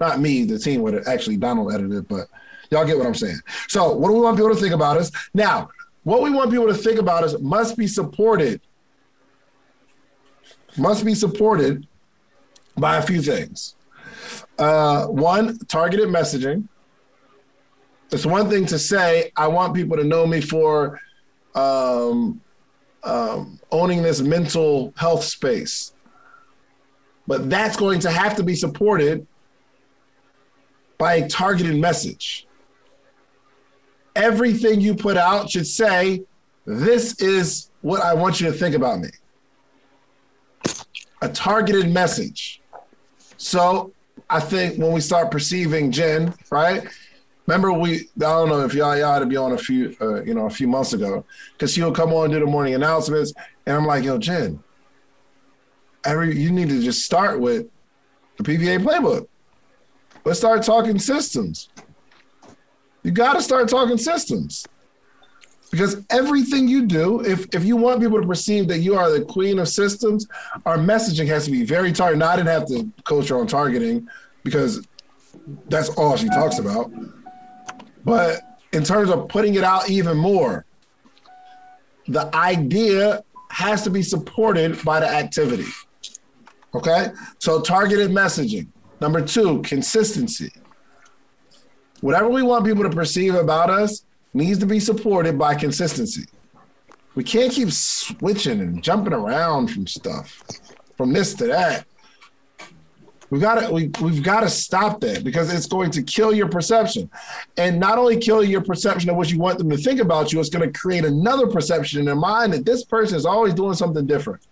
Not 0.00 0.20
me, 0.20 0.44
the 0.44 0.58
team 0.58 0.82
would 0.82 1.06
actually 1.06 1.36
Donald 1.36 1.72
edited 1.72 1.92
it, 1.92 2.08
but 2.08 2.26
y'all 2.72 2.86
get 2.86 2.96
what 2.96 3.06
I'm 3.06 3.14
saying. 3.14 3.38
So 3.68 3.92
what 3.92 4.08
do 4.08 4.14
we 4.14 4.20
want 4.20 4.36
people 4.36 4.52
to 4.52 4.60
think 4.60 4.74
about 4.74 4.96
us? 4.96 5.12
Now, 5.34 5.68
what 6.04 6.22
we 6.22 6.30
want 6.30 6.50
people 6.50 6.66
to 6.66 6.74
think 6.74 6.98
about 6.98 7.22
us 7.22 7.38
must 7.38 7.76
be 7.76 7.86
supported. 7.86 8.60
Must 10.76 11.04
be 11.04 11.14
supported 11.14 11.86
by 12.76 12.96
a 12.96 13.02
few 13.02 13.20
things. 13.20 13.76
Uh, 14.58 15.06
one, 15.06 15.58
targeted 15.68 16.08
messaging. 16.08 16.66
It's 18.10 18.26
one 18.26 18.48
thing 18.48 18.66
to 18.66 18.78
say, 18.78 19.32
I 19.36 19.48
want 19.48 19.74
people 19.74 19.96
to 19.96 20.04
know 20.04 20.26
me 20.26 20.40
for 20.40 21.00
um, 21.54 22.40
um, 23.04 23.60
owning 23.70 24.02
this 24.02 24.20
mental 24.20 24.92
health 24.96 25.24
space. 25.24 25.94
But 27.26 27.48
that's 27.48 27.76
going 27.76 28.00
to 28.00 28.10
have 28.10 28.36
to 28.36 28.42
be 28.42 28.54
supported 28.54 29.26
by 30.98 31.14
a 31.14 31.28
targeted 31.28 31.76
message. 31.76 32.46
Everything 34.14 34.80
you 34.80 34.94
put 34.94 35.16
out 35.16 35.50
should 35.50 35.66
say, 35.66 36.24
This 36.66 37.20
is 37.20 37.70
what 37.80 38.00
I 38.02 38.14
want 38.14 38.40
you 38.40 38.46
to 38.46 38.52
think 38.52 38.74
about 38.74 39.00
me. 39.00 39.08
A 41.22 41.28
targeted 41.28 41.90
message. 41.90 42.60
So 43.36 43.92
I 44.28 44.40
think 44.40 44.78
when 44.78 44.92
we 44.92 45.00
start 45.00 45.30
perceiving 45.30 45.90
Jen, 45.90 46.34
right? 46.50 46.86
Remember, 47.46 47.72
we 47.72 48.08
I 48.16 48.20
don't 48.20 48.48
know 48.48 48.64
if 48.64 48.74
y'all 48.74 48.96
y'all 48.96 49.14
had 49.14 49.18
to 49.20 49.26
be 49.26 49.36
on 49.36 49.52
a 49.52 49.58
few 49.58 49.96
uh, 50.00 50.22
you 50.22 50.34
know 50.34 50.46
a 50.46 50.50
few 50.50 50.68
months 50.68 50.92
ago 50.92 51.24
because 51.52 51.72
she 51.72 51.82
would 51.82 51.94
come 51.94 52.12
on 52.12 52.30
do 52.30 52.38
the 52.38 52.46
morning 52.46 52.74
announcements, 52.74 53.32
and 53.66 53.76
I'm 53.76 53.84
like, 53.84 54.04
yo, 54.04 54.16
Jen, 54.18 54.62
every 56.04 56.36
you 56.38 56.50
need 56.52 56.68
to 56.68 56.80
just 56.80 57.04
start 57.04 57.40
with 57.40 57.66
the 58.36 58.44
PVA 58.44 58.78
playbook. 58.78 59.26
Let's 60.24 60.38
start 60.38 60.62
talking 60.62 60.98
systems. 60.98 61.68
You 63.02 63.10
got 63.10 63.34
to 63.34 63.42
start 63.42 63.68
talking 63.68 63.98
systems 63.98 64.66
because 65.70 66.04
everything 66.10 66.68
you 66.68 66.86
do, 66.86 67.20
if 67.24 67.46
if 67.54 67.64
you 67.64 67.76
want 67.76 68.00
people 68.00 68.20
to 68.20 68.26
perceive 68.26 68.68
that 68.68 68.78
you 68.78 68.94
are 68.94 69.10
the 69.10 69.24
queen 69.24 69.58
of 69.58 69.68
systems, 69.68 70.26
our 70.66 70.76
messaging 70.76 71.26
has 71.26 71.46
to 71.46 71.50
be 71.50 71.64
very 71.64 71.92
targeted. 71.92 72.20
Now, 72.20 72.30
I 72.30 72.36
didn't 72.36 72.48
have 72.48 72.66
to 72.68 72.90
coach 73.04 73.28
her 73.28 73.38
on 73.38 73.46
targeting 73.46 74.06
because 74.44 74.86
that's 75.68 75.88
all 75.90 76.16
she 76.16 76.28
talks 76.28 76.58
about. 76.58 76.92
But 78.04 78.42
in 78.72 78.84
terms 78.84 79.10
of 79.10 79.28
putting 79.28 79.54
it 79.54 79.64
out 79.64 79.88
even 79.88 80.16
more, 80.16 80.64
the 82.06 82.34
idea 82.34 83.24
has 83.50 83.82
to 83.82 83.90
be 83.90 84.02
supported 84.02 84.82
by 84.84 85.00
the 85.00 85.08
activity. 85.08 85.68
Okay? 86.74 87.08
So 87.38 87.60
targeted 87.60 88.10
messaging. 88.10 88.68
Number 89.00 89.24
two, 89.24 89.62
consistency. 89.62 90.50
Whatever 92.02 92.28
we 92.28 92.42
want 92.42 92.66
people 92.66 92.82
to 92.82 92.90
perceive 92.90 93.36
about 93.36 93.70
us 93.70 94.04
needs 94.34 94.58
to 94.58 94.66
be 94.66 94.80
supported 94.80 95.38
by 95.38 95.54
consistency. 95.54 96.24
We 97.14 97.22
can't 97.22 97.52
keep 97.52 97.70
switching 97.70 98.60
and 98.60 98.82
jumping 98.82 99.12
around 99.12 99.68
from 99.68 99.86
stuff, 99.86 100.42
from 100.96 101.12
this 101.12 101.32
to 101.34 101.46
that. 101.46 101.86
We 103.30 103.38
gotta 103.38 103.72
we, 103.72 103.90
we've 104.02 104.22
got 104.22 104.40
to 104.40 104.50
stop 104.50 105.00
that 105.02 105.22
because 105.22 105.54
it's 105.54 105.66
going 105.66 105.92
to 105.92 106.02
kill 106.02 106.34
your 106.34 106.48
perception. 106.48 107.08
And 107.56 107.78
not 107.78 107.98
only 107.98 108.16
kill 108.16 108.42
your 108.42 108.62
perception 108.62 109.08
of 109.08 109.16
what 109.16 109.30
you 109.30 109.38
want 109.38 109.58
them 109.58 109.70
to 109.70 109.76
think 109.76 110.00
about 110.00 110.32
you, 110.32 110.40
it's 110.40 110.50
going 110.50 110.70
to 110.70 110.78
create 110.78 111.04
another 111.04 111.46
perception 111.46 112.00
in 112.00 112.04
their 112.04 112.16
mind 112.16 112.52
that 112.52 112.66
this 112.66 112.84
person 112.84 113.16
is 113.16 113.24
always 113.24 113.54
doing 113.54 113.74
something 113.74 114.06
different. 114.06 114.42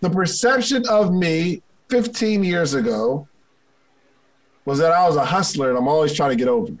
The 0.00 0.10
perception 0.10 0.88
of 0.88 1.12
me 1.12 1.62
15 1.90 2.42
years 2.42 2.72
ago 2.72 3.28
was 4.64 4.78
that 4.78 4.92
I 4.92 5.06
was 5.06 5.16
a 5.16 5.24
hustler 5.24 5.70
and 5.70 5.78
I'm 5.78 5.88
always 5.88 6.12
trying 6.12 6.30
to 6.30 6.36
get 6.36 6.48
over. 6.48 6.72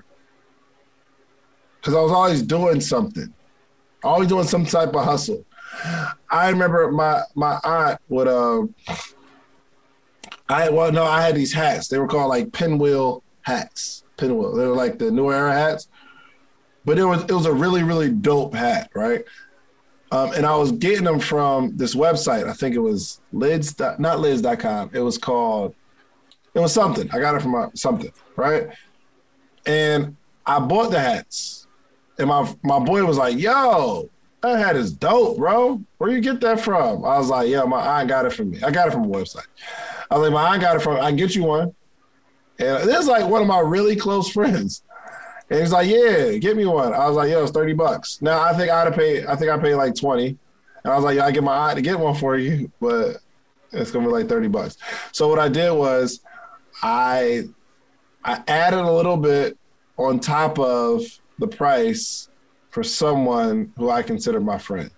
Because 1.76 1.94
I 1.94 2.00
was 2.00 2.12
always 2.12 2.42
doing 2.42 2.80
something, 2.80 3.32
always 4.02 4.28
doing 4.28 4.46
some 4.46 4.66
type 4.66 4.94
of 4.94 5.04
hustle. 5.04 5.44
I 6.30 6.50
remember 6.50 6.90
my 6.90 7.22
my 7.34 7.58
aunt 7.64 8.00
would 8.08 8.28
um 8.28 8.74
I 10.48 10.68
well 10.68 10.92
no 10.92 11.04
I 11.04 11.22
had 11.22 11.34
these 11.34 11.52
hats. 11.52 11.88
They 11.88 11.98
were 11.98 12.08
called 12.08 12.28
like 12.28 12.52
pinwheel 12.52 13.22
hats. 13.42 14.04
Pinwheel. 14.16 14.54
They 14.54 14.66
were 14.66 14.74
like 14.74 14.98
the 14.98 15.10
new 15.10 15.30
era 15.30 15.52
hats. 15.52 15.88
But 16.84 16.98
it 16.98 17.04
was 17.04 17.22
it 17.22 17.32
was 17.32 17.46
a 17.46 17.52
really 17.52 17.82
really 17.82 18.10
dope 18.10 18.54
hat, 18.54 18.90
right? 18.94 19.24
Um, 20.12 20.32
and 20.32 20.44
I 20.44 20.56
was 20.56 20.72
getting 20.72 21.04
them 21.04 21.20
from 21.20 21.76
this 21.76 21.94
website. 21.94 22.48
I 22.48 22.52
think 22.52 22.74
it 22.74 22.80
was 22.80 23.20
lids, 23.32 23.78
not 23.98 24.18
lids.com. 24.18 24.90
It 24.92 24.98
was 24.98 25.16
called, 25.16 25.74
it 26.54 26.60
was 26.60 26.72
something. 26.72 27.08
I 27.12 27.18
got 27.20 27.34
it 27.34 27.42
from 27.42 27.54
a, 27.54 27.70
something, 27.74 28.12
right? 28.36 28.68
And 29.66 30.16
I 30.46 30.58
bought 30.58 30.90
the 30.90 31.00
hats. 31.00 31.66
And 32.18 32.28
my 32.28 32.52
my 32.62 32.78
boy 32.78 33.04
was 33.04 33.16
like, 33.16 33.38
yo, 33.38 34.10
that 34.42 34.58
hat 34.58 34.76
is 34.76 34.92
dope, 34.92 35.38
bro. 35.38 35.82
Where 35.98 36.10
you 36.10 36.20
get 36.20 36.40
that 36.40 36.60
from? 36.60 37.04
I 37.04 37.18
was 37.18 37.28
like, 37.28 37.48
yeah, 37.48 37.62
my 37.64 38.00
aunt 38.00 38.08
got 38.08 38.26
it 38.26 38.32
from 38.32 38.50
me. 38.50 38.62
I 38.62 38.70
got 38.70 38.88
it 38.88 38.92
from 38.92 39.04
a 39.04 39.08
website. 39.08 39.46
I 40.10 40.18
was 40.18 40.28
like, 40.28 40.32
my 40.32 40.52
aunt 40.52 40.62
got 40.62 40.76
it 40.76 40.80
from, 40.80 40.96
I 40.96 41.08
can 41.08 41.16
get 41.16 41.34
you 41.34 41.44
one. 41.44 41.74
And 42.58 42.88
this 42.88 43.00
is 43.00 43.06
like 43.06 43.26
one 43.26 43.42
of 43.42 43.48
my 43.48 43.60
really 43.60 43.96
close 43.96 44.30
friends. 44.32 44.82
And 45.48 45.60
he's 45.60 45.72
like, 45.72 45.88
yeah, 45.88 46.36
get 46.36 46.56
me 46.56 46.64
one. 46.64 46.94
I 46.94 47.06
was 47.08 47.16
like, 47.16 47.30
yo, 47.30 47.42
it's 47.42 47.52
30 47.52 47.72
bucks. 47.74 48.22
Now 48.22 48.40
I 48.40 48.52
think 48.54 48.70
I'd 48.70 48.86
have 48.86 48.94
paid, 48.94 49.26
I 49.26 49.36
think 49.36 49.50
I 49.50 49.58
paid 49.58 49.74
like 49.74 49.94
20. 49.94 50.28
And 50.28 50.92
I 50.92 50.96
was 50.96 51.04
like, 51.04 51.16
yeah, 51.16 51.26
I 51.26 51.30
get 51.32 51.42
my 51.42 51.68
aunt 51.68 51.76
to 51.76 51.82
get 51.82 51.98
one 51.98 52.14
for 52.14 52.36
you, 52.36 52.70
but 52.80 53.16
it's 53.72 53.90
gonna 53.90 54.06
be 54.06 54.12
like 54.12 54.28
30 54.28 54.48
bucks. 54.48 54.76
So 55.12 55.28
what 55.28 55.38
I 55.38 55.48
did 55.48 55.72
was 55.72 56.20
I 56.82 57.44
I 58.24 58.42
added 58.48 58.80
a 58.80 58.92
little 58.92 59.16
bit 59.16 59.58
on 59.96 60.20
top 60.20 60.58
of 60.58 61.02
the 61.38 61.48
price 61.48 62.28
for 62.70 62.82
someone 62.82 63.72
who 63.76 63.90
I 63.90 64.02
consider 64.02 64.40
my 64.40 64.58
friend. 64.58 64.90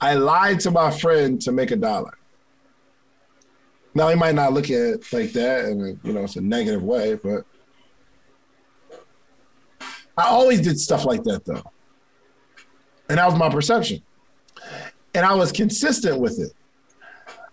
I 0.00 0.14
lied 0.14 0.60
to 0.60 0.70
my 0.70 0.90
friend 0.90 1.40
to 1.42 1.52
make 1.52 1.70
a 1.70 1.76
dollar. 1.76 2.12
Now 3.94 4.08
he 4.08 4.14
might 4.14 4.34
not 4.34 4.52
look 4.52 4.66
at 4.66 4.72
it 4.72 5.12
like 5.12 5.32
that, 5.32 5.64
and 5.64 5.98
you 6.02 6.12
know 6.12 6.24
it's 6.24 6.36
a 6.36 6.40
negative 6.42 6.82
way, 6.82 7.14
but 7.14 7.44
I 10.18 10.24
always 10.26 10.60
did 10.60 10.78
stuff 10.78 11.06
like 11.06 11.22
that 11.24 11.44
though, 11.46 11.62
and 13.08 13.18
that 13.18 13.26
was 13.26 13.38
my 13.38 13.48
perception, 13.48 14.02
and 15.14 15.24
I 15.24 15.34
was 15.34 15.50
consistent 15.50 16.20
with 16.20 16.38
it, 16.38 16.52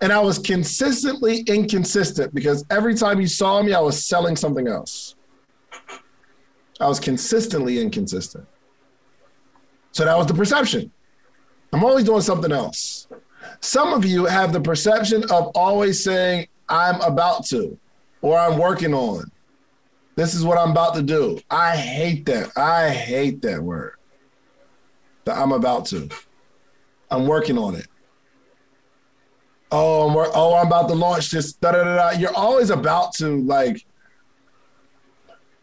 and 0.03 0.11
I 0.11 0.19
was 0.19 0.37
consistently 0.37 1.43
inconsistent 1.47 2.35
because 2.35 2.65
every 2.69 2.93
time 2.93 3.21
you 3.21 3.27
saw 3.27 3.63
me, 3.63 3.73
I 3.73 3.79
was 3.79 4.03
selling 4.03 4.35
something 4.35 4.67
else. 4.67 5.15
I 6.81 6.89
was 6.89 6.99
consistently 6.99 7.79
inconsistent. 7.79 8.45
So 9.93 10.03
that 10.03 10.17
was 10.17 10.27
the 10.27 10.33
perception. 10.33 10.91
I'm 11.71 11.85
always 11.85 12.03
doing 12.03 12.19
something 12.19 12.51
else. 12.51 13.07
Some 13.61 13.93
of 13.93 14.03
you 14.03 14.25
have 14.25 14.51
the 14.51 14.59
perception 14.59 15.23
of 15.31 15.51
always 15.55 16.03
saying, 16.03 16.47
I'm 16.67 16.99
about 16.99 17.45
to, 17.45 17.79
or 18.21 18.37
I'm 18.37 18.57
working 18.57 18.93
on. 18.93 19.31
This 20.17 20.35
is 20.35 20.43
what 20.43 20.57
I'm 20.57 20.71
about 20.71 20.95
to 20.95 21.01
do. 21.01 21.39
I 21.49 21.77
hate 21.77 22.25
that. 22.25 22.51
I 22.57 22.89
hate 22.89 23.41
that 23.43 23.63
word. 23.63 23.95
That 25.23 25.37
I'm 25.37 25.53
about 25.53 25.85
to. 25.87 26.09
I'm 27.09 27.25
working 27.25 27.57
on 27.57 27.75
it. 27.75 27.87
Oh, 29.75 30.07
I'm, 30.07 30.31
oh, 30.35 30.55
I'm 30.55 30.67
about 30.67 30.87
to 30.89 30.93
launch 30.93 31.31
this. 31.31 31.53
Da, 31.53 31.71
da, 31.71 31.83
da, 31.83 31.95
da. 31.95 32.19
You're 32.19 32.35
always 32.35 32.69
about 32.69 33.13
to 33.15 33.41
like 33.41 33.83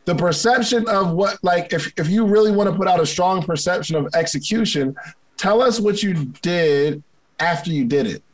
the 0.04 0.16
perception 0.16 0.88
of 0.88 1.12
what 1.12 1.38
like 1.44 1.72
if, 1.72 1.92
if 1.96 2.08
you 2.08 2.26
really 2.26 2.50
want 2.50 2.68
to 2.68 2.74
put 2.74 2.88
out 2.88 2.98
a 2.98 3.06
strong 3.06 3.40
perception 3.40 3.94
of 3.94 4.08
execution 4.14 4.96
tell 5.36 5.62
us 5.62 5.78
what 5.78 6.02
you 6.02 6.24
did 6.42 7.00
after 7.38 7.70
you 7.70 7.84
did 7.84 8.06
it 8.06 8.24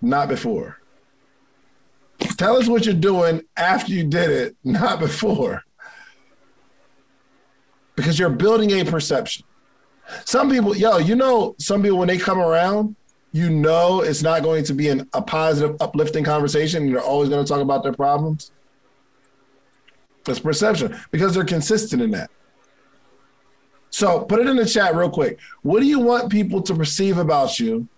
not 0.00 0.28
before 0.28 0.78
tell 2.38 2.56
us 2.56 2.68
what 2.68 2.84
you're 2.84 2.94
doing 2.94 3.42
after 3.56 3.92
you 3.92 4.04
did 4.04 4.30
it 4.30 4.56
not 4.62 5.00
before 5.00 5.64
because 7.96 8.16
you're 8.16 8.30
building 8.30 8.70
a 8.70 8.84
perception 8.84 9.44
some 10.24 10.48
people 10.48 10.76
yo 10.76 10.98
you 10.98 11.16
know 11.16 11.56
some 11.58 11.82
people 11.82 11.98
when 11.98 12.06
they 12.06 12.18
come 12.18 12.38
around 12.38 12.94
you 13.32 13.48
know 13.50 14.00
it's 14.02 14.22
not 14.22 14.42
going 14.42 14.64
to 14.64 14.74
be 14.74 14.88
an, 14.88 15.08
a 15.12 15.22
positive 15.22 15.76
uplifting 15.80 16.24
conversation 16.24 16.82
and 16.82 16.90
you're 16.90 17.00
always 17.00 17.28
going 17.28 17.44
to 17.44 17.48
talk 17.48 17.60
about 17.60 17.82
their 17.82 17.92
problems 17.92 18.50
that's 20.24 20.40
perception 20.40 20.96
because 21.10 21.34
they're 21.34 21.44
consistent 21.44 22.02
in 22.02 22.10
that. 22.12 22.30
So 23.90 24.20
put 24.20 24.40
it 24.40 24.46
in 24.46 24.56
the 24.56 24.66
chat 24.66 24.94
real 24.94 25.10
quick. 25.10 25.38
What 25.62 25.80
do 25.80 25.86
you 25.86 25.98
want 25.98 26.30
people 26.30 26.62
to 26.62 26.74
perceive 26.74 27.18
about 27.18 27.58
you 27.58 27.88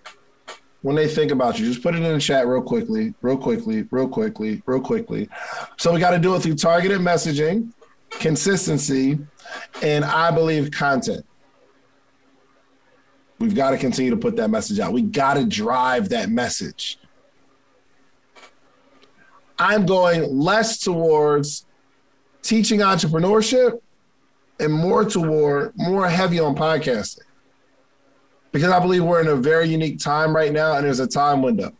when 0.80 0.96
they 0.96 1.06
think 1.06 1.30
about 1.30 1.58
you? 1.58 1.66
Just 1.66 1.82
put 1.82 1.94
it 1.94 2.02
in 2.02 2.12
the 2.12 2.20
chat 2.20 2.46
real 2.46 2.62
quickly, 2.62 3.14
real 3.20 3.36
quickly, 3.36 3.86
real 3.90 4.08
quickly, 4.08 4.62
real 4.64 4.80
quickly. 4.80 5.28
So 5.76 5.92
we 5.92 6.00
got 6.00 6.12
to 6.12 6.18
do 6.18 6.34
it 6.34 6.40
through 6.40 6.54
targeted 6.54 7.00
messaging, 7.00 7.72
consistency, 8.10 9.18
and 9.82 10.04
I 10.04 10.30
believe 10.30 10.70
content. 10.70 11.26
We've 13.42 13.56
got 13.56 13.70
to 13.70 13.76
continue 13.76 14.12
to 14.12 14.16
put 14.16 14.36
that 14.36 14.50
message 14.50 14.78
out. 14.78 14.92
We 14.92 15.02
got 15.02 15.34
to 15.34 15.44
drive 15.44 16.10
that 16.10 16.30
message. 16.30 16.96
I'm 19.58 19.84
going 19.84 20.38
less 20.38 20.78
towards 20.78 21.66
teaching 22.42 22.78
entrepreneurship 22.78 23.80
and 24.60 24.72
more 24.72 25.04
toward 25.04 25.72
more 25.74 26.08
heavy 26.08 26.38
on 26.38 26.54
podcasting. 26.54 27.24
Because 28.52 28.70
I 28.70 28.78
believe 28.78 29.02
we're 29.02 29.20
in 29.20 29.26
a 29.26 29.34
very 29.34 29.68
unique 29.68 29.98
time 29.98 30.36
right 30.36 30.52
now 30.52 30.76
and 30.76 30.86
there's 30.86 31.00
a 31.00 31.08
time 31.08 31.42
window. 31.42 31.72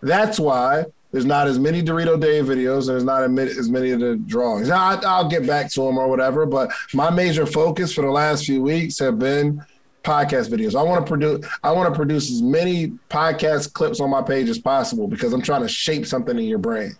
That's 0.00 0.40
why 0.40 0.86
there's 1.12 1.26
not 1.26 1.48
as 1.48 1.58
many 1.58 1.82
Dorito 1.82 2.18
Day 2.18 2.40
videos. 2.40 2.88
And 2.88 2.88
there's 2.88 3.04
not 3.04 3.24
as 3.24 3.68
many 3.68 3.90
of 3.90 4.00
the 4.00 4.16
drawings. 4.16 4.68
Now, 4.68 4.98
I, 4.98 5.20
will 5.20 5.28
get 5.28 5.46
back 5.46 5.70
to 5.72 5.82
them 5.82 5.98
or 5.98 6.08
whatever, 6.08 6.46
but 6.46 6.72
my 6.94 7.10
major 7.10 7.44
focus 7.44 7.92
for 7.92 8.00
the 8.00 8.10
last 8.10 8.46
few 8.46 8.62
weeks 8.62 8.98
have 9.00 9.18
been 9.18 9.62
podcast 10.02 10.48
videos. 10.48 10.78
I 10.78 10.82
want 10.82 11.04
to 11.04 11.08
produce 11.08 11.46
I 11.62 11.72
want 11.72 11.92
to 11.92 11.96
produce 11.96 12.30
as 12.30 12.42
many 12.42 12.88
podcast 13.10 13.72
clips 13.72 14.00
on 14.00 14.10
my 14.10 14.22
page 14.22 14.48
as 14.48 14.58
possible 14.58 15.08
because 15.08 15.32
I'm 15.32 15.42
trying 15.42 15.62
to 15.62 15.68
shape 15.68 16.06
something 16.06 16.38
in 16.38 16.44
your 16.44 16.58
brain. 16.58 16.92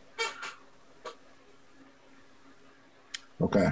Okay. 3.40 3.68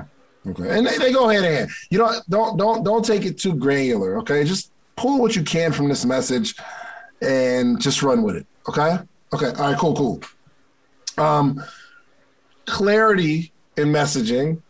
Okay. 0.46 0.78
And 0.78 0.86
they, 0.86 0.96
they 0.98 1.12
go 1.12 1.28
hand 1.28 1.44
in 1.44 1.52
hand. 1.52 1.70
You 1.90 1.98
know, 1.98 2.12
don't 2.28 2.56
don't 2.56 2.84
don't 2.84 3.04
take 3.04 3.24
it 3.24 3.38
too 3.38 3.54
granular. 3.54 4.18
Okay. 4.18 4.44
Just 4.44 4.72
pull 4.96 5.20
what 5.20 5.36
you 5.36 5.42
can 5.42 5.72
from 5.72 5.88
this 5.88 6.04
message 6.04 6.54
and 7.20 7.80
just 7.80 8.02
run 8.02 8.22
with 8.22 8.36
it. 8.36 8.46
Okay. 8.68 8.98
Okay. 9.34 9.46
All 9.46 9.70
right, 9.70 9.78
cool, 9.78 9.94
cool. 9.96 10.22
Um 11.18 11.62
clarity 12.66 13.52
in 13.76 13.88
messaging, 13.88 14.60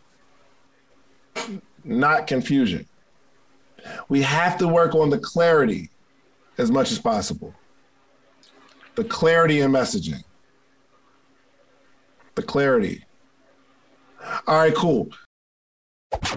not 1.83 2.27
confusion. 2.27 2.87
We 4.09 4.21
have 4.21 4.57
to 4.59 4.67
work 4.67 4.95
on 4.95 5.09
the 5.09 5.19
clarity 5.19 5.89
as 6.57 6.71
much 6.71 6.91
as 6.91 6.99
possible. 6.99 7.53
The 8.95 9.03
clarity 9.03 9.61
in 9.61 9.71
messaging. 9.71 10.23
The 12.35 12.43
clarity. 12.43 13.03
All 14.47 14.57
right, 14.57 14.75
cool. 14.75 15.09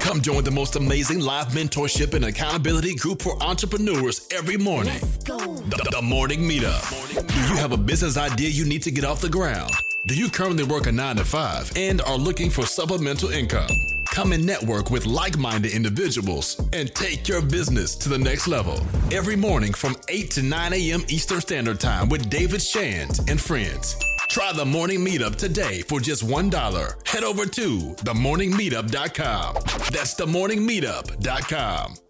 Come 0.01 0.21
join 0.21 0.45
the 0.45 0.51
most 0.51 0.77
amazing 0.77 1.21
live 1.21 1.49
mentorship 1.49 2.15
and 2.15 2.25
accountability 2.25 2.95
group 2.97 3.23
for 3.23 3.41
entrepreneurs 3.43 4.27
every 4.33 4.57
morning. 4.57 4.99
The, 5.25 5.89
the, 5.93 6.03
Morning 6.03 6.41
Meetup. 6.41 7.27
Do 7.29 7.35
you 7.35 7.57
have 7.57 7.73
a 7.73 7.77
business 7.77 8.17
idea 8.17 8.49
you 8.49 8.65
need 8.65 8.83
to 8.83 8.91
get 8.91 9.05
off 9.05 9.21
the 9.21 9.29
ground? 9.29 9.71
Do 10.09 10.15
you 10.17 10.29
currently 10.29 10.65
work 10.65 10.87
a 10.87 10.93
nine 10.93 11.17
to 11.17 11.25
five 11.25 11.71
and 11.77 12.01
are 12.03 12.17
looking 12.17 12.51
for 12.51 12.67
supplemental 12.67 13.31
income? 13.31 13.69
Come 14.11 14.33
and 14.33 14.45
network 14.45 14.91
with 14.91 15.07
like 15.07 15.39
minded 15.39 15.73
individuals 15.73 16.61
and 16.73 16.93
take 16.95 17.29
your 17.29 17.41
business 17.41 17.95
to 17.97 18.09
the 18.09 18.19
next 18.19 18.49
level. 18.49 18.81
Every 19.13 19.37
morning 19.37 19.73
from 19.73 19.97
8 20.09 20.31
to 20.33 20.43
9 20.43 20.73
a.m. 20.73 21.05
Eastern 21.09 21.41
Standard 21.41 21.81
Time 21.81 22.09
with 22.09 22.29
David 22.29 22.61
Shands 22.61 23.21
and 23.29 23.41
friends. 23.41 23.97
Try 24.29 24.53
the 24.53 24.65
morning 24.65 25.01
meetup 25.01 25.37
today 25.37 25.83
for 25.83 26.01
just 26.01 26.25
$1. 26.27 27.09
Head 27.09 27.25
over 27.25 27.47
to 27.47 27.79
themorningmeetup.com. 27.79 29.55
That's 29.91 30.15
themorningmeetup.com. 30.15 32.10